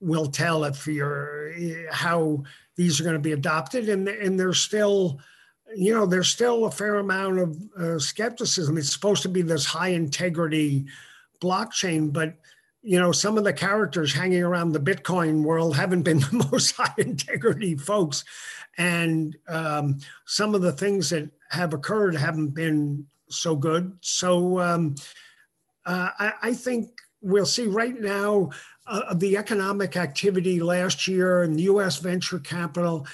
[0.00, 1.52] will tell if you're
[1.90, 2.42] how
[2.76, 5.20] these are going to be adopted, and and there's still,
[5.74, 8.76] you know, there's still a fair amount of uh, skepticism.
[8.76, 10.86] It's supposed to be this high integrity
[11.40, 12.34] blockchain, but
[12.82, 16.76] you know, some of the characters hanging around the Bitcoin world haven't been the most
[16.76, 18.24] high integrity folks,
[18.78, 23.96] and um, some of the things that have occurred haven't been so good.
[24.00, 24.94] So um,
[25.84, 26.90] uh, I, I think
[27.20, 28.50] we'll see right now
[28.86, 33.06] uh, of the economic activity last year in US venture capital,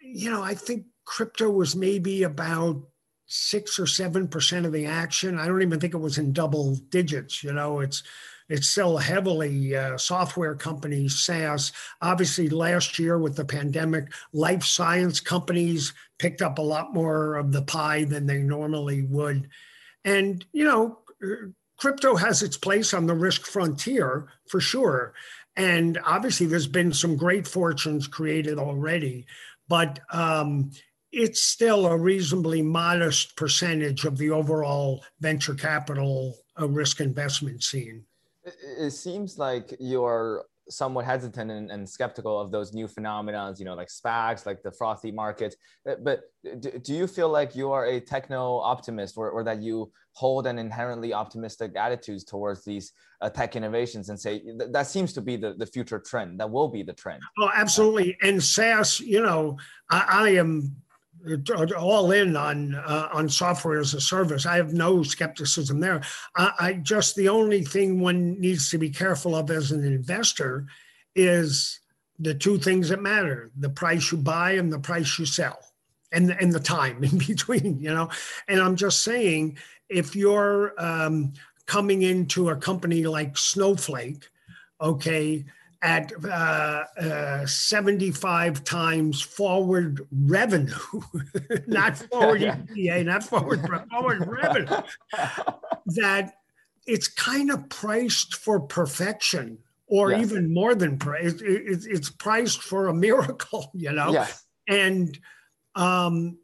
[0.00, 2.82] you know, I think crypto was maybe about
[3.26, 5.38] six or seven percent of the action.
[5.38, 7.42] I don't even think it was in double digits.
[7.42, 8.02] You know, it's
[8.48, 11.72] it's still heavily uh, software companies, SaaS.
[12.02, 17.52] Obviously, last year with the pandemic, life science companies picked up a lot more of
[17.52, 19.48] the pie than they normally would.
[20.04, 20.98] And, you know,
[21.84, 25.12] crypto has its place on the risk frontier for sure.
[25.54, 29.26] And obviously, there's been some great fortunes created already,
[29.68, 30.70] but um,
[31.12, 38.06] it's still a reasonably modest percentage of the overall venture capital uh, risk investment scene.
[38.78, 43.74] It seems like you're somewhat hesitant and, and, skeptical of those new phenomena, you know,
[43.74, 45.54] like SPACs, like the frothy market.
[45.88, 46.22] Uh, but
[46.60, 50.46] do, do you feel like you are a techno optimist or, or that you hold
[50.46, 55.20] an inherently optimistic attitudes towards these uh, tech innovations and say th- that seems to
[55.20, 57.22] be the, the future trend, that will be the trend?
[57.38, 58.16] Oh, absolutely.
[58.22, 59.58] And SaaS, you know,
[59.90, 60.76] I, I am
[61.76, 64.46] all in on uh, on software as a service.
[64.46, 66.02] I have no skepticism there.
[66.36, 70.66] I, I, just the only thing one needs to be careful of as an investor
[71.14, 71.80] is
[72.18, 75.58] the two things that matter: the price you buy and the price you sell,
[76.12, 77.80] and and the time in between.
[77.80, 78.10] You know,
[78.48, 79.58] and I'm just saying
[79.88, 81.32] if you're um,
[81.66, 84.28] coming into a company like Snowflake,
[84.80, 85.44] okay
[85.84, 90.72] at uh, uh, 75 times forward revenue,
[91.66, 92.40] not forward.
[92.40, 93.60] EPA, not forward,
[93.90, 94.82] forward revenue,
[95.86, 96.34] that
[96.86, 100.22] it's kind of priced for perfection or yes.
[100.22, 101.34] even more than price.
[101.42, 104.10] It, it's priced for a miracle, you know?
[104.10, 104.42] Yes.
[104.66, 105.18] And,
[105.74, 106.38] um,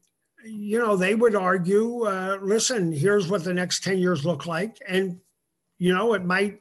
[0.44, 4.76] you know, they would argue, uh, listen, here's what the next 10 years look like.
[4.86, 5.18] And,
[5.78, 6.60] you know, it might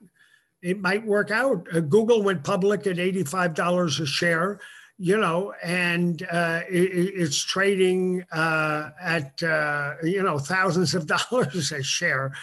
[0.62, 1.66] it might work out.
[1.74, 4.60] Uh, Google went public at $85 a share.
[5.02, 11.72] you know, and uh, it, it's trading uh, at uh, you know thousands of dollars
[11.72, 12.34] a share,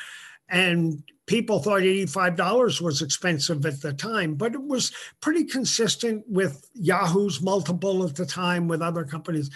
[0.49, 6.65] and people thought $85 was expensive at the time, but it was pretty consistent with
[6.75, 9.51] Yahoo's multiple at the time with other companies.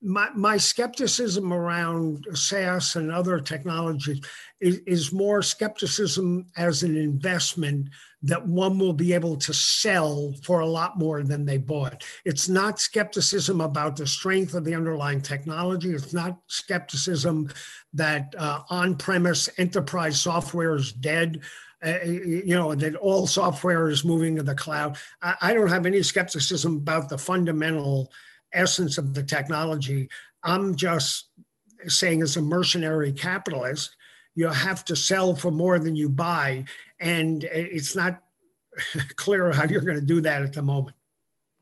[0.00, 4.20] My, my skepticism around SaaS and other technologies
[4.60, 7.88] is, is more skepticism as an investment
[8.22, 12.04] that one will be able to sell for a lot more than they bought.
[12.24, 15.90] It's not skepticism about the strength of the underlying technology.
[15.90, 17.50] It's not skepticism
[17.92, 21.40] that uh, on premise enterprise software is dead.
[21.84, 24.98] Uh, you know, that all software is moving to the cloud.
[25.22, 28.10] I, I don't have any skepticism about the fundamental
[28.52, 30.08] essence of the technology.
[30.42, 31.28] I'm just
[31.86, 33.96] saying, as a mercenary capitalist,
[34.34, 36.64] you have to sell for more than you buy.
[37.00, 38.20] And it's not
[39.16, 40.96] clear how you're going to do that at the moment.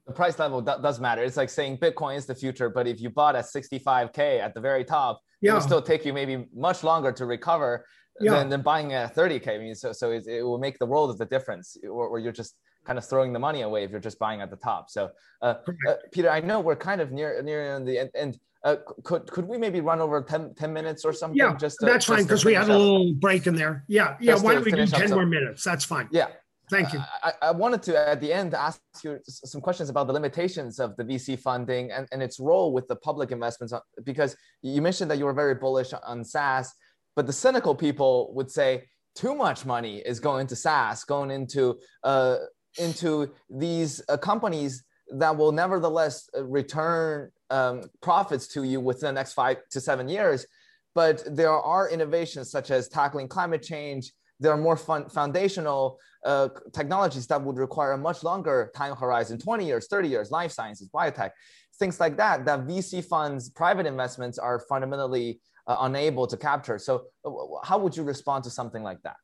[0.06, 1.24] The price level does matter.
[1.24, 4.60] It's like saying Bitcoin is the future, but if you bought at 65K at the
[4.60, 5.50] very top, yeah.
[5.50, 7.84] it will still take you maybe much longer to recover
[8.20, 8.32] yeah.
[8.32, 9.48] than, than buying at 30K.
[9.48, 12.18] I mean, so, so it, it will make the world of the difference, or, or,
[12.20, 12.54] you're just
[12.86, 14.90] kind of throwing the money away if you're just buying at the top.
[14.90, 15.10] So,
[15.42, 15.54] uh,
[15.88, 19.46] uh, Peter, I know we're kind of near near the end, and uh, could could
[19.46, 21.38] we maybe run over 10, 10 minutes or something?
[21.38, 23.84] Yeah, just to, that's fine because we had a little break in there.
[23.88, 24.36] Yeah, yeah.
[24.38, 25.64] Why don't we do ten more minutes?
[25.64, 26.08] That's fine.
[26.10, 26.28] Yeah.
[26.68, 27.00] Thank you.
[27.22, 30.96] I, I, wanted to at the end ask you some questions about the limitations of
[30.96, 35.08] the VC funding and, and its role with the public investments uh, because you mentioned
[35.12, 36.72] that you were very bullish on SaaS,
[37.14, 41.78] but the cynical people would say too much money is going to SaaS, going into
[42.02, 42.36] uh,
[42.78, 49.12] into these uh, companies that will nevertheless uh, return um, profits to you within the
[49.12, 50.46] next five to seven years.
[50.94, 54.12] But there are innovations such as tackling climate change.
[54.40, 59.38] There are more fun, foundational uh, technologies that would require a much longer time horizon
[59.38, 61.30] 20 years, 30 years, life sciences, biotech,
[61.78, 66.78] things like that, that VC funds, private investments are fundamentally uh, unable to capture.
[66.78, 67.30] So, uh,
[67.64, 69.16] how would you respond to something like that?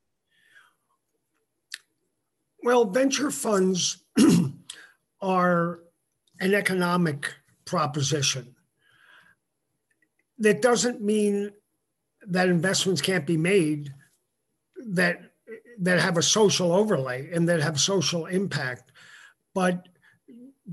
[2.62, 4.04] Well, venture funds
[5.20, 5.80] are
[6.40, 7.34] an economic
[7.64, 8.54] proposition.
[10.38, 11.50] That doesn't mean
[12.26, 13.92] that investments can't be made
[14.76, 15.20] that
[15.78, 18.92] that have a social overlay and that have social impact.
[19.54, 19.88] But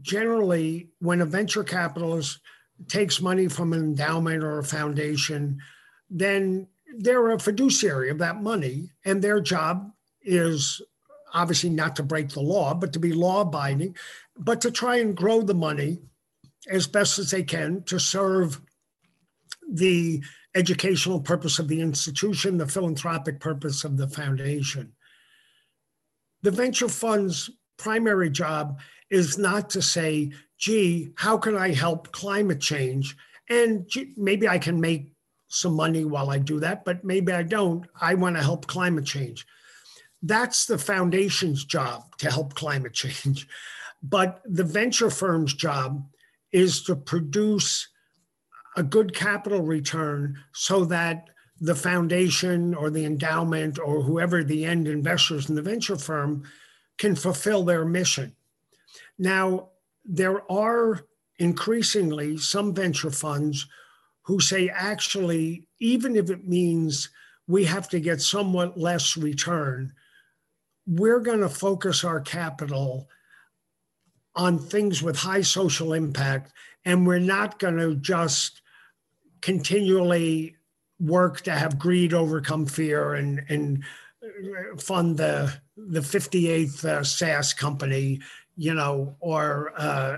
[0.02, 2.40] generally, when a venture capitalist
[2.88, 5.60] takes money from an endowment or a foundation,
[6.10, 6.68] then
[6.98, 10.82] they're a fiduciary of that money, and their job is
[11.34, 13.96] obviously not to break the law, but to be law abiding,
[14.38, 16.00] but to try and grow the money
[16.70, 18.62] as best as they can to serve
[19.72, 20.22] the
[20.56, 24.92] educational purpose of the institution, the philanthropic purpose of the foundation.
[26.42, 32.60] The venture fund's primary job is not to say, gee, how can I help climate
[32.60, 33.16] change?
[33.50, 35.14] And gee, maybe I can make
[35.48, 37.86] some money while I do that, but maybe I don't.
[38.00, 39.46] I want to help climate change.
[40.22, 43.48] That's the foundation's job to help climate change.
[44.02, 46.06] But the venture firm's job
[46.52, 47.88] is to produce
[48.76, 54.88] a good capital return so that the foundation or the endowment or whoever the end
[54.88, 56.44] investors in the venture firm
[56.98, 58.36] can fulfill their mission.
[59.18, 59.70] Now,
[60.06, 61.02] there are
[61.38, 63.68] increasingly some venture funds
[64.24, 67.10] who say actually, even if it means
[67.48, 69.94] we have to get somewhat less return,
[70.90, 73.08] we're going to focus our capital
[74.36, 76.52] on things with high social impact,
[76.84, 78.62] and we're not going to just
[79.42, 80.56] continually
[81.00, 83.84] work to have greed overcome fear and and
[84.78, 88.20] fund the the 58th uh, SaaS company,
[88.58, 90.18] you know, or uh,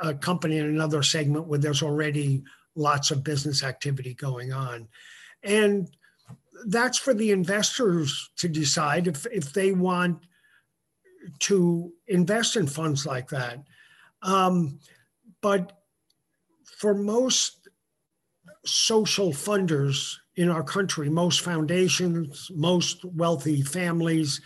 [0.00, 2.42] a company in another segment where there's already
[2.74, 4.88] lots of business activity going on,
[5.42, 5.90] and
[6.66, 10.18] that's for the investors to decide if if they want
[11.40, 13.58] to invest in funds like that.
[14.22, 14.78] Um,
[15.40, 15.72] but
[16.78, 17.68] for most
[18.64, 24.40] social funders in our country, most foundations, most wealthy families,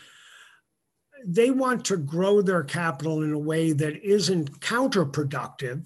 [1.25, 5.85] they want to grow their capital in a way that isn't counterproductive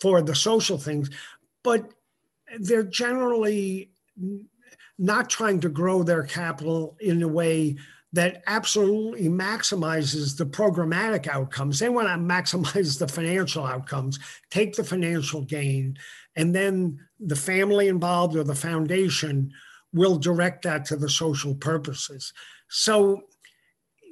[0.00, 1.10] for the social things,
[1.62, 1.92] but
[2.60, 3.90] they're generally
[4.98, 7.76] not trying to grow their capital in a way
[8.12, 11.78] that absolutely maximizes the programmatic outcomes.
[11.78, 14.18] They want to maximize the financial outcomes,
[14.50, 15.98] take the financial gain,
[16.34, 19.52] and then the family involved or the foundation
[19.92, 22.32] will direct that to the social purposes.
[22.68, 23.22] So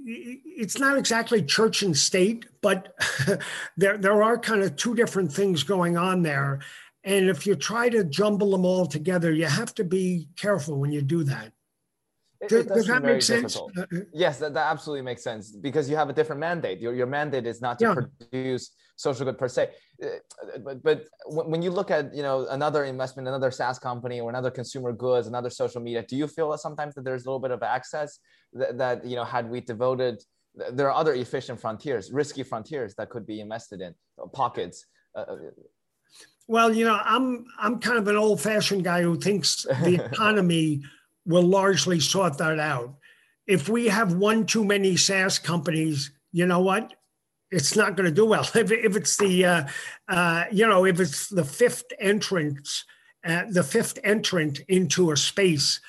[0.06, 2.94] it's not exactly church and state, but
[3.76, 6.60] there there are kind of two different things going on there.
[7.06, 10.90] And if you try to jumble them all together, you have to be careful when
[10.90, 11.52] you do that.
[12.40, 13.56] It, does, it does that make sense?
[13.56, 16.80] Uh, uh, yes, that, that absolutely makes sense because you have a different mandate.
[16.80, 17.94] Your, your mandate is not to yeah.
[17.94, 19.70] produce social good per se.
[20.02, 20.08] Uh,
[20.64, 24.50] but, but when you look at you know another investment, another SaaS company, or another
[24.50, 27.52] consumer goods, another social media, do you feel that sometimes that there's a little bit
[27.52, 28.18] of access
[28.52, 30.22] that, that you know had we devoted,
[30.72, 33.94] there are other efficient frontiers, risky frontiers that could be invested in
[34.34, 34.84] pockets.
[35.14, 35.24] Uh,
[36.48, 40.82] well, you know, I'm I'm kind of an old-fashioned guy who thinks the economy
[41.26, 42.94] will largely sort that out.
[43.46, 46.94] If we have one too many SaaS companies, you know what?
[47.50, 48.48] It's not going to do well.
[48.54, 49.66] If, if it's the, uh,
[50.08, 52.84] uh, you know, if it's the fifth entrance,
[53.24, 55.80] uh, the fifth entrant into a space,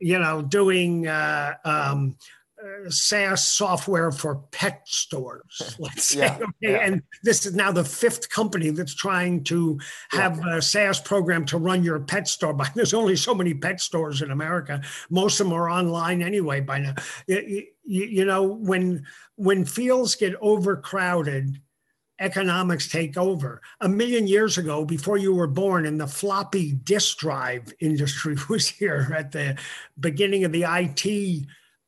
[0.00, 2.16] you know, doing uh, um,
[2.58, 6.20] Uh, SaaS software for pet stores, let's say.
[6.20, 6.52] Yeah, okay.
[6.60, 6.76] Yeah.
[6.78, 9.78] And this is now the fifth company that's trying to
[10.08, 10.56] have yeah.
[10.56, 12.54] a SaaS program to run your pet store.
[12.56, 14.80] But there's only so many pet stores in America.
[15.10, 16.94] Most of them are online anyway by now.
[17.26, 19.04] You, you, you know, when
[19.34, 21.60] when fields get overcrowded,
[22.18, 23.60] economics take over.
[23.80, 28.66] A million years ago, before you were born, and the floppy disk drive industry was
[28.66, 29.56] here at the
[30.00, 31.46] beginning of the IT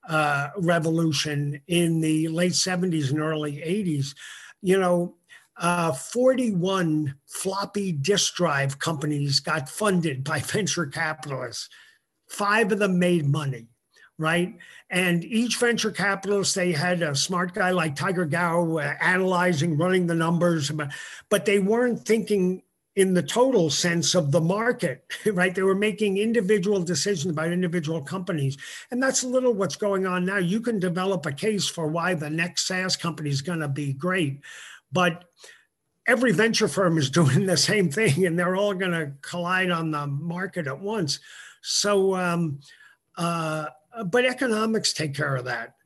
[0.09, 4.15] uh, revolution in the late 70s and early 80s,
[4.63, 5.15] you know,
[5.59, 11.69] uh, 41 floppy disk drive companies got funded by venture capitalists.
[12.29, 13.69] Five of them made money,
[14.19, 14.57] right?
[14.91, 20.07] And each venture capitalist, they had a smart guy like Tiger Gao uh, analyzing, running
[20.07, 20.71] the numbers,
[21.29, 22.63] but they weren't thinking
[22.99, 25.55] in the total sense of the market, right?
[25.55, 28.59] They were making individual decisions about individual companies.
[28.91, 30.39] And that's a little what's going on now.
[30.39, 33.93] You can develop a case for why the next SaaS company is going to be
[33.93, 34.41] great.
[34.91, 35.27] But
[36.09, 39.93] every venture firm is doing the same thing and they're all going to collide on
[39.93, 41.21] the market at once.
[41.63, 42.59] So, um,
[43.17, 43.67] uh,
[44.07, 45.77] but economics take care of that.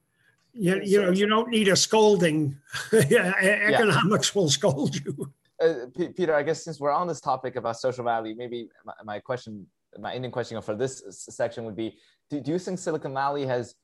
[0.54, 2.56] You, you know, you don't need a scolding.
[2.92, 4.40] economics yeah.
[4.40, 5.30] will scold you
[5.62, 8.92] uh, P- Peter, I guess since we're on this topic about social value, maybe my,
[9.04, 9.66] my question,
[9.98, 11.96] my ending question for this section would be:
[12.30, 13.74] Do, do you think Silicon Valley has,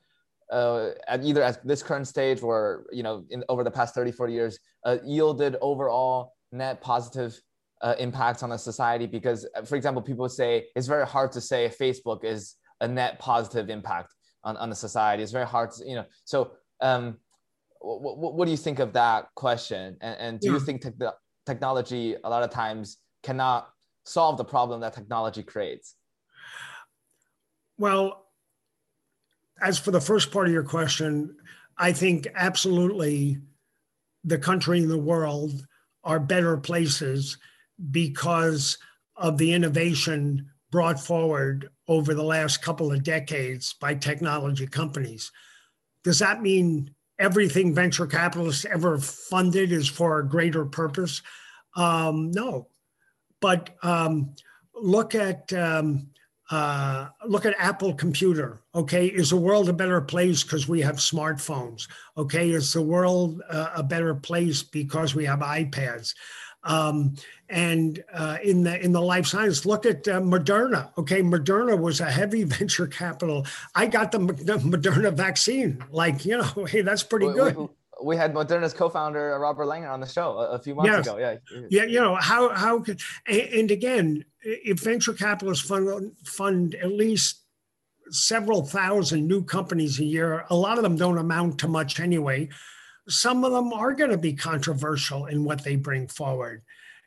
[0.52, 4.12] uh, at either at this current stage or you know in over the past 30,
[4.12, 7.40] 40 years, uh, yielded overall net positive
[7.82, 9.06] uh, impacts on the society?
[9.06, 13.18] Because, uh, for example, people say it's very hard to say Facebook is a net
[13.18, 14.14] positive impact
[14.44, 15.22] on, on the society.
[15.22, 16.04] It's very hard to, you know.
[16.24, 17.18] So, um,
[17.80, 19.96] what, what do you think of that question?
[20.00, 20.54] And, and do yeah.
[20.54, 21.06] you think te-
[21.48, 23.70] technology a lot of times cannot
[24.04, 25.94] solve the problem that technology creates?
[27.78, 28.26] Well,
[29.60, 31.36] as for the first part of your question,
[31.76, 33.38] I think absolutely
[34.24, 35.66] the country and the world
[36.04, 37.38] are better places
[37.90, 38.78] because
[39.16, 45.32] of the innovation brought forward over the last couple of decades by technology companies.
[46.04, 51.22] Does that mean everything venture capitalists ever funded is for a greater purpose?
[51.76, 52.68] Um, no,
[53.40, 54.34] but um,
[54.74, 56.08] look at um,
[56.50, 58.60] uh, look at Apple Computer.
[58.74, 61.86] Okay, is the world a better place because we have smartphones?
[62.16, 66.14] Okay, is the world uh, a better place because we have iPads?
[66.68, 67.14] Um,
[67.48, 70.90] and uh, in the in the life science, look at uh, Moderna.
[70.98, 73.46] Okay, Moderna was a heavy venture capital.
[73.74, 75.82] I got the, the Moderna vaccine.
[75.90, 77.56] Like you know, hey, that's pretty good.
[77.56, 77.68] We,
[78.04, 81.06] we had Moderna's co-founder Robert Langer on the show a, a few months yes.
[81.06, 81.16] ago.
[81.16, 81.36] Yeah,
[81.70, 81.84] yeah.
[81.84, 87.44] You know how how could and again, if venture capitalists fund fund at least
[88.10, 92.50] several thousand new companies a year, a lot of them don't amount to much anyway
[93.08, 96.62] some of them are going to be controversial in what they bring forward.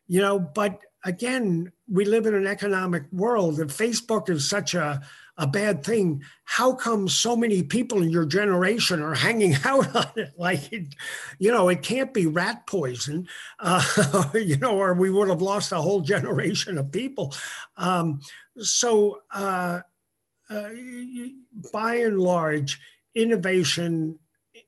[0.08, 5.02] You know but again we live in an economic world and facebook is such a,
[5.38, 6.24] a bad thing.
[6.44, 10.34] How come so many people in your generation are hanging out on it?
[10.38, 10.96] Like it,
[11.40, 13.28] you know it can't be rat poison
[13.60, 17.34] uh, you know or we would have lost a whole generation of people.
[17.78, 18.22] Um,
[18.58, 19.82] so uh,
[20.50, 20.70] uh,
[21.72, 22.80] by and large
[23.16, 24.20] innovation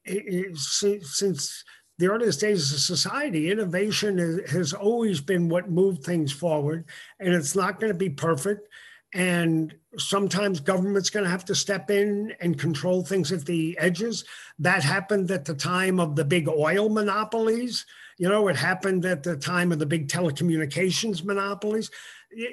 [0.05, 1.63] since
[1.99, 6.85] the earliest days of society, innovation has always been what moved things forward,
[7.19, 8.67] and it's not going to be perfect.
[9.13, 14.25] And sometimes government's going to have to step in and control things at the edges.
[14.57, 17.85] That happened at the time of the big oil monopolies.
[18.17, 21.91] You know, it happened at the time of the big telecommunications monopolies.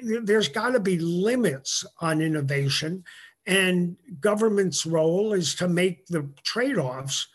[0.02, 3.04] There's got to be limits on innovation.
[3.46, 7.26] And government's role is to make the trade offs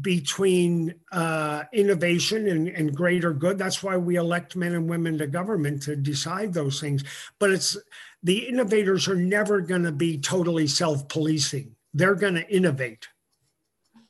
[0.00, 3.58] between uh, innovation and, and greater good.
[3.58, 7.04] That's why we elect men and women to government to decide those things.
[7.38, 7.76] But it's
[8.22, 11.76] the innovators are never going to be totally self-policing.
[11.92, 13.06] They're going to innovate.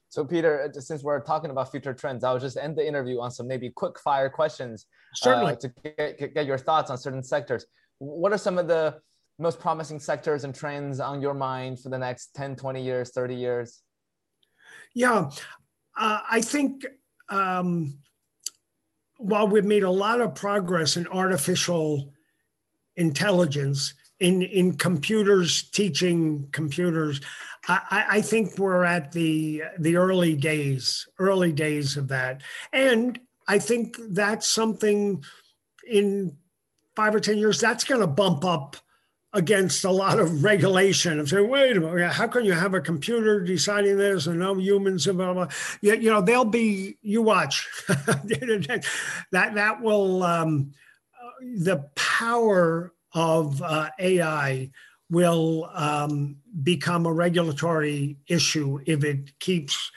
[0.09, 3.33] So, Peter, uh, since we're talking about future trends, I'll just end the interview on
[3.33, 5.55] some maybe quick fire questions Certainly.
[5.55, 5.69] Uh, to
[6.19, 7.67] get, get your thoughts on certain sectors.
[7.99, 9.01] What are some of the
[9.41, 13.35] most promising sectors and trends on your mind for the next 10, 20 years, 30
[13.35, 13.83] years?
[14.95, 15.31] Yeah,
[15.97, 16.85] uh, I think
[17.29, 17.99] um,
[19.19, 22.13] while we've made a lot of progress in artificial
[22.97, 27.21] intelligence, in, in computers, teaching computers,
[27.67, 32.43] I, I think we're at the the early days, early days of that.
[32.73, 33.19] And
[33.49, 35.25] I think that's something
[35.87, 36.37] in
[36.95, 38.77] five or 10 years, that's going to bump up
[39.35, 42.81] against a lot of regulation of saying, wait a minute, how can you have a
[42.81, 45.49] computer deciding this and no humans and blah, blah.
[45.83, 47.69] You, you know, they'll be, you watch.
[47.89, 48.91] that,
[49.33, 50.73] that will, um,
[51.43, 54.71] the power of uh, AI
[55.11, 59.91] will um, become a regulatory issue if it keeps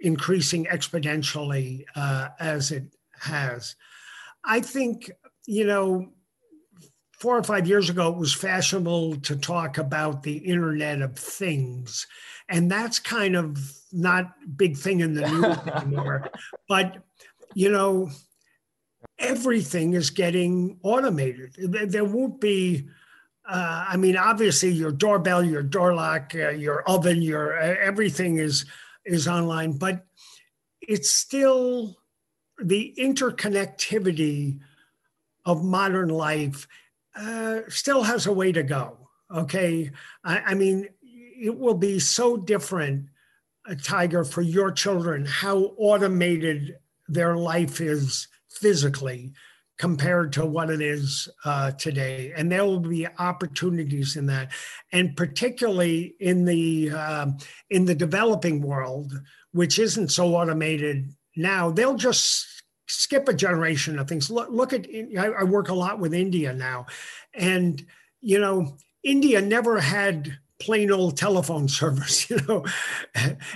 [0.00, 3.76] increasing exponentially uh, as it has.
[4.44, 5.10] I think,
[5.46, 6.12] you know,
[7.22, 12.08] four or five years ago, it was fashionable to talk about the Internet of Things.
[12.48, 13.60] And that's kind of
[13.92, 16.28] not big thing in the news anymore.
[16.68, 16.96] But,
[17.54, 18.10] you know,
[19.20, 21.54] everything is getting automated.
[21.58, 22.88] There won't be,
[23.48, 28.38] uh, I mean, obviously your doorbell, your door lock, uh, your oven, your uh, everything
[28.38, 28.66] is
[29.04, 30.06] is online, but
[30.80, 31.96] it's still
[32.60, 34.58] the interconnectivity
[35.44, 36.66] of modern life
[37.14, 38.98] uh, still has a way to go.
[39.34, 39.90] Okay.
[40.24, 43.08] I, I mean, it will be so different,
[43.68, 46.76] uh, Tiger, for your children, how automated
[47.08, 49.32] their life is physically
[49.78, 52.32] compared to what it is uh, today.
[52.36, 54.52] And there will be opportunities in that.
[54.92, 57.26] And particularly in the, uh,
[57.70, 59.12] in the developing world,
[59.52, 62.61] which isn't so automated now, they'll just
[62.92, 64.30] skip a generation of things.
[64.30, 64.86] Look, look at,
[65.18, 66.86] I, I work a lot with India now.
[67.34, 67.84] And,
[68.20, 72.28] you know, India never had plain old telephone service.
[72.28, 72.64] You know,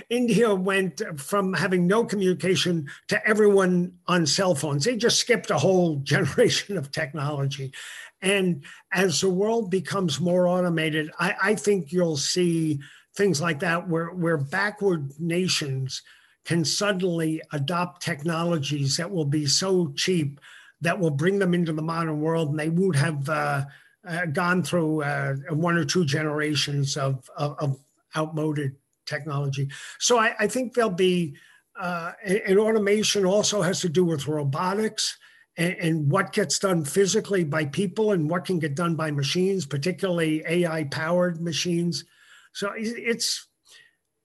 [0.09, 4.85] India went from having no communication to everyone on cell phones.
[4.85, 7.73] They just skipped a whole generation of technology.
[8.21, 12.79] And as the world becomes more automated, I, I think you'll see
[13.15, 16.01] things like that where, where backward nations
[16.47, 20.39] can suddenly adopt technologies that will be so cheap
[20.79, 23.65] that will bring them into the modern world and they won't have uh,
[24.07, 27.79] uh, gone through uh, one or two generations of, of, of
[28.15, 28.73] outmoded
[29.05, 29.67] technology.
[29.99, 31.35] So I, I think there'll be,
[31.77, 35.17] uh, and automation also has to do with robotics
[35.57, 39.65] and, and, what gets done physically by people and what can get done by machines,
[39.65, 42.05] particularly AI powered machines.
[42.53, 43.46] So it's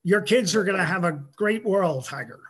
[0.05, 2.41] your kids are going to have a great world, Tiger.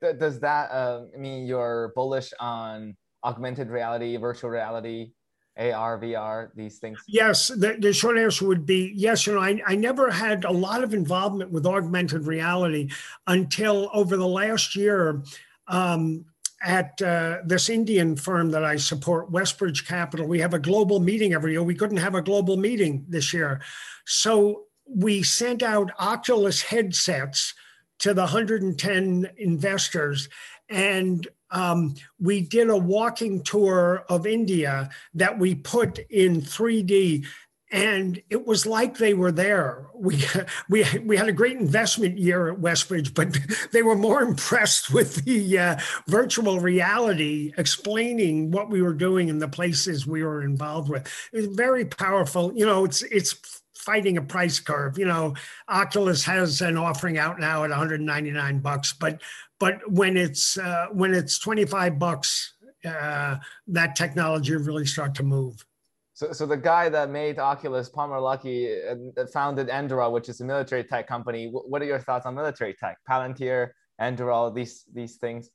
[0.00, 5.12] Does that uh, mean you're bullish on augmented reality, virtual reality,
[5.58, 6.98] AR, VR, these things?
[7.06, 9.26] Yes, the, the short answer would be yes.
[9.26, 12.90] You know, I, I never had a lot of involvement with augmented reality
[13.26, 15.22] until over the last year.
[15.66, 16.24] Um,
[16.60, 21.32] at uh, this Indian firm that I support, Westbridge Capital, we have a global meeting
[21.32, 21.62] every year.
[21.62, 23.60] We couldn't have a global meeting this year.
[24.06, 27.54] So we sent out Oculus headsets
[28.00, 30.28] to the 110 investors
[30.68, 37.24] and um, we did a walking tour of India that we put in 3D
[37.70, 39.86] and it was like they were there.
[39.94, 40.24] We
[40.70, 43.36] we we had a great investment year at Westbridge, but
[43.72, 45.76] they were more impressed with the uh,
[46.06, 51.06] virtual reality explaining what we were doing and the places we were involved with.
[51.32, 52.52] It was very powerful.
[52.54, 53.57] You know, it's it's
[53.88, 54.98] fighting a price curve.
[54.98, 55.34] You know,
[55.68, 59.22] Oculus has an offering out now at 199 bucks, but
[59.58, 62.54] but when it's uh, when it's 25 bucks,
[62.84, 63.36] uh,
[63.68, 65.64] that technology really start to move.
[66.12, 68.60] So, so the guy that made Oculus, Palmer Luckey,
[68.90, 71.46] uh, founded Anduril, which is a military tech company.
[71.46, 72.98] What are your thoughts on military tech?
[73.08, 73.70] Palantir,
[74.00, 75.48] Anduril, these these things,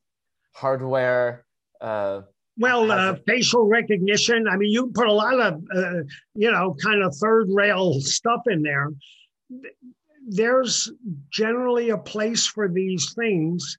[0.53, 1.45] hardware.
[1.79, 2.21] Uh,
[2.57, 4.47] well, uh, facial recognition.
[4.47, 6.03] I mean, you put a lot of, uh,
[6.35, 8.89] you know, kind of third rail stuff in there.
[10.27, 10.91] There's
[11.29, 13.77] generally a place for these things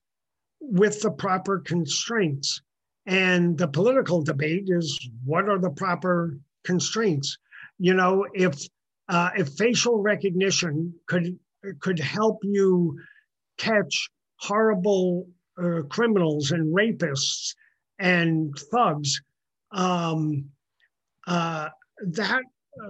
[0.60, 2.60] with the proper constraints.
[3.06, 7.38] And the political debate is what are the proper constraints?
[7.78, 8.54] You know, if
[9.08, 11.38] uh, if facial recognition could
[11.80, 12.98] could help you
[13.58, 15.28] catch horrible
[15.62, 17.54] uh, criminals and rapists
[17.98, 19.20] and thugs,
[19.72, 20.46] um,
[21.26, 21.68] uh,
[22.12, 22.42] that
[22.82, 22.86] uh,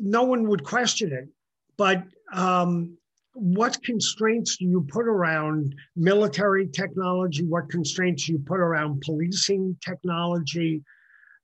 [0.00, 1.28] no one would question it.
[1.76, 2.96] But um,
[3.34, 7.44] what constraints do you put around military technology?
[7.44, 10.82] What constraints do you put around policing technology?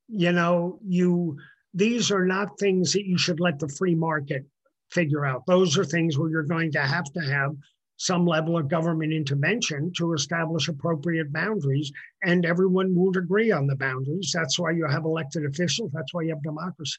[0.08, 1.36] You know, you
[1.74, 4.44] these are not things that you should let the free market
[4.90, 5.44] figure out.
[5.46, 7.54] Those are things where you're going to have to have
[7.98, 11.92] some level of government intervention to establish appropriate boundaries,
[12.22, 14.30] and everyone would agree on the boundaries.
[14.32, 15.90] That's why you have elected officials.
[15.92, 16.98] That's why you have democracy.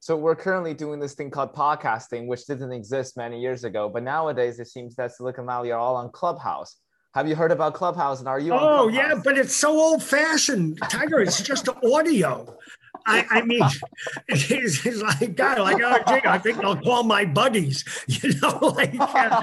[0.00, 3.88] So we're currently doing this thing called podcasting, which didn't exist many years ago.
[3.88, 6.76] But nowadays, it seems that Silicon Valley are all on Clubhouse.
[7.14, 8.18] Have you heard about Clubhouse?
[8.18, 8.52] And are you?
[8.52, 11.20] Oh yeah, but it's so old fashioned, Tiger.
[11.20, 12.58] It's just audio.
[13.06, 13.62] I, I mean,
[14.28, 18.58] it's, it's like God, like oh, gee, I think I'll call my buddies, you know,
[18.76, 18.94] like.
[18.98, 19.42] Uh,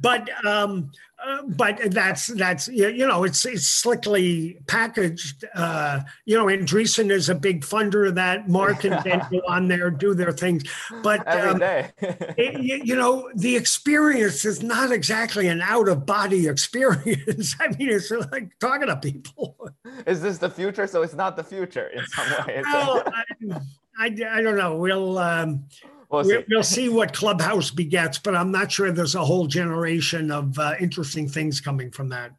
[0.00, 0.90] but um,
[1.24, 5.44] uh, but that's that's you know it's it's slickly packaged.
[5.54, 8.48] Uh, you know, Andreessen is a big funder of that.
[8.48, 10.64] Mark and Ben go on there do their things,
[11.02, 16.46] but um, it, you, you, know the experience is not exactly an out of body
[16.46, 17.54] experience.
[17.60, 19.70] I mean, it's like talking to people.
[20.06, 20.86] Is this the future?
[20.86, 22.62] So it's not the future in some way.
[22.64, 23.60] Well, I,
[23.98, 24.76] I, I, don't know.
[24.76, 25.18] We'll.
[25.18, 25.64] Um,
[26.10, 26.44] We'll see.
[26.48, 26.88] we'll see.
[26.88, 31.60] what Clubhouse begets, but I'm not sure there's a whole generation of uh, interesting things
[31.60, 32.32] coming from that.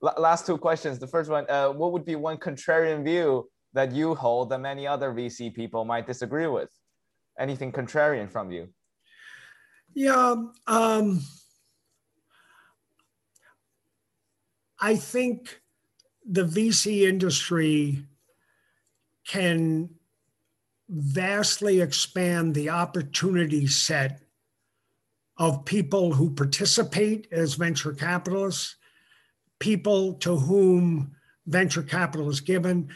[0.00, 0.98] Last two questions.
[0.98, 4.86] The first one uh, What would be one contrarian view that you hold that many
[4.86, 6.68] other VC people might disagree with?
[7.38, 8.68] Anything contrarian from you?
[9.94, 10.34] Yeah.
[10.66, 11.22] Um,
[14.80, 15.60] I think
[16.28, 18.04] the VC industry
[19.26, 19.90] can
[20.88, 24.22] vastly expand the opportunity set
[25.36, 28.76] of people who participate as venture capitalists,
[29.58, 31.16] people to whom
[31.46, 32.88] venture capital is given.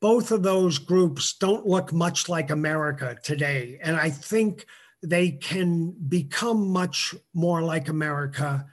[0.00, 3.78] Both of those groups don't look much like America today.
[3.82, 4.66] And I think
[5.02, 8.66] they can become much more like America,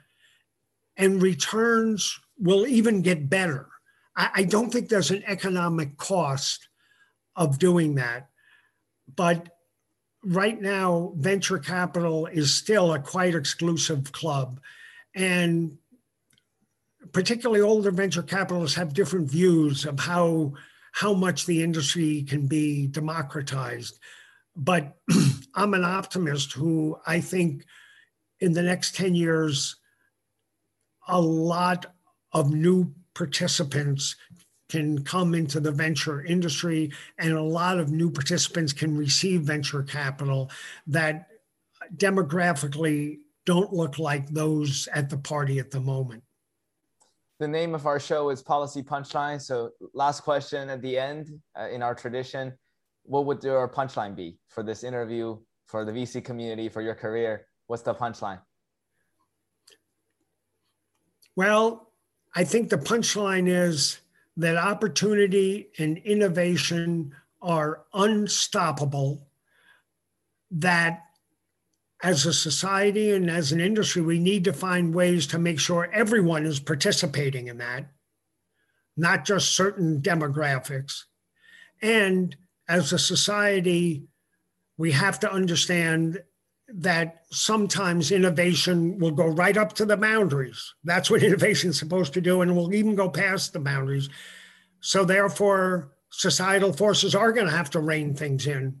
[0.96, 3.68] and returns will even get better.
[4.16, 6.68] I, I don't think there's an economic cost
[7.36, 8.28] of doing that.
[9.14, 9.48] But
[10.24, 14.60] right now, venture capital is still a quite exclusive club.
[15.14, 15.78] And
[17.12, 20.54] particularly older venture capitalists have different views of how,
[20.92, 23.98] how much the industry can be democratized.
[24.56, 24.96] But
[25.54, 27.64] I'm an optimist who I think
[28.40, 29.76] in the next 10 years,
[31.08, 31.86] a lot
[32.32, 34.16] of new participants
[34.68, 39.82] can come into the venture industry and a lot of new participants can receive venture
[39.82, 40.50] capital
[40.86, 41.28] that
[41.96, 46.22] demographically don't look like those at the party at the moment.
[47.38, 49.40] The name of our show is Policy Punchline.
[49.40, 52.54] So, last question at the end uh, in our tradition
[53.06, 57.46] what would your punchline be for this interview, for the VC community, for your career?
[57.66, 58.40] What's the punchline?
[61.36, 61.92] Well,
[62.34, 63.98] I think the punchline is
[64.36, 69.28] that opportunity and innovation are unstoppable,
[70.50, 71.02] that
[72.02, 75.90] as a society and as an industry, we need to find ways to make sure
[75.92, 77.90] everyone is participating in that,
[78.96, 81.04] not just certain demographics.
[81.80, 82.36] And
[82.68, 84.08] as a society,
[84.76, 86.22] we have to understand
[86.68, 90.74] that sometimes innovation will go right up to the boundaries.
[90.84, 94.08] That's what innovation is supposed to do, and will even go past the boundaries.
[94.80, 98.80] So, therefore, societal forces are going to have to rein things in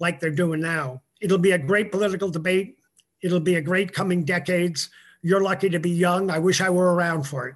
[0.00, 1.02] like they're doing now.
[1.20, 2.76] It'll be a great political debate.
[3.22, 4.90] It'll be a great coming decades.
[5.22, 6.30] You're lucky to be young.
[6.30, 7.54] I wish I were around for it.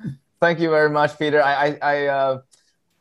[0.40, 1.42] Thank you very much, Peter.
[1.42, 2.40] I, I, I uh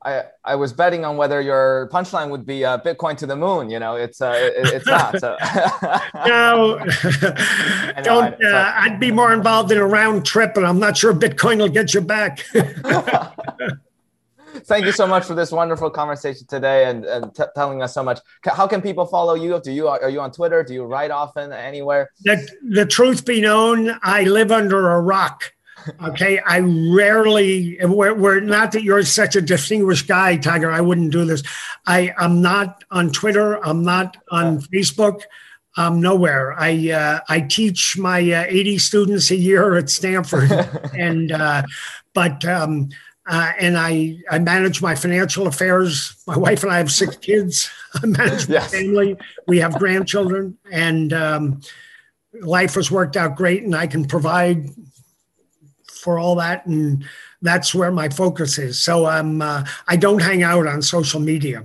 [0.06, 3.70] I, I was betting on whether your punchline would be uh, Bitcoin to the moon.
[3.70, 5.20] You know, it's uh, it, it's not.
[5.20, 5.36] So.
[6.26, 6.78] no,
[8.04, 8.44] don't.
[8.44, 11.70] Uh, I'd be more involved in a round trip, and I'm not sure Bitcoin will
[11.70, 12.46] get you back.
[14.66, 18.04] Thank you so much for this wonderful conversation today and, and t- telling us so
[18.04, 18.20] much.
[18.44, 19.60] How can people follow you?
[19.62, 20.64] Do you are you on Twitter?
[20.64, 22.10] Do you write often anywhere?
[22.24, 25.54] The, the truth be known, I live under a rock.
[26.04, 27.78] Okay, I rarely.
[27.82, 30.72] We're, we're, not that you're such a distinguished guy, Tiger.
[30.72, 31.44] I wouldn't do this.
[31.86, 33.64] I am not on Twitter.
[33.66, 35.22] I'm not on Facebook.
[35.76, 36.56] I'm nowhere.
[36.60, 40.52] I uh, I teach my uh, 80 students a year at Stanford,
[40.98, 41.64] and uh,
[42.14, 42.90] but um,
[43.28, 46.16] uh, and I I manage my financial affairs.
[46.26, 47.70] My wife and I have six kids.
[47.94, 48.72] I manage my yes.
[48.72, 49.18] family.
[49.48, 51.62] We have grandchildren, and um,
[52.42, 54.70] life has worked out great, and I can provide
[55.98, 57.04] for all that, and
[57.42, 58.82] that's where my focus is.
[58.82, 61.64] So um, uh, I don't hang out on social media.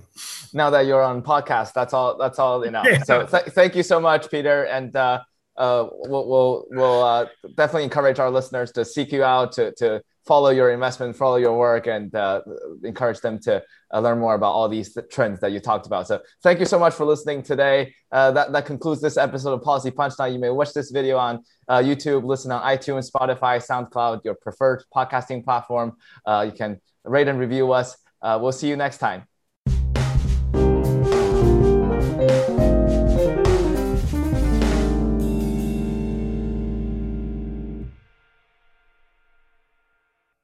[0.52, 2.18] Now that you're on podcast, that's all.
[2.18, 2.82] That's all you know.
[2.84, 3.02] Yeah.
[3.02, 5.22] So th- thank you so much, Peter, and uh,
[5.56, 7.26] uh, we'll we'll, we'll uh,
[7.56, 11.58] definitely encourage our listeners to seek you out to to follow your investment, follow your
[11.58, 12.42] work, and uh,
[12.84, 13.62] encourage them to
[13.92, 16.06] uh, learn more about all these trends that you talked about.
[16.06, 17.94] So thank you so much for listening today.
[18.10, 20.32] Uh, that, that concludes this episode of Policy Punchline.
[20.32, 24.84] You may watch this video on uh, YouTube, listen on iTunes, Spotify, SoundCloud, your preferred
[24.94, 25.96] podcasting platform.
[26.24, 27.96] Uh, you can rate and review us.
[28.20, 29.31] Uh, we'll see you next time.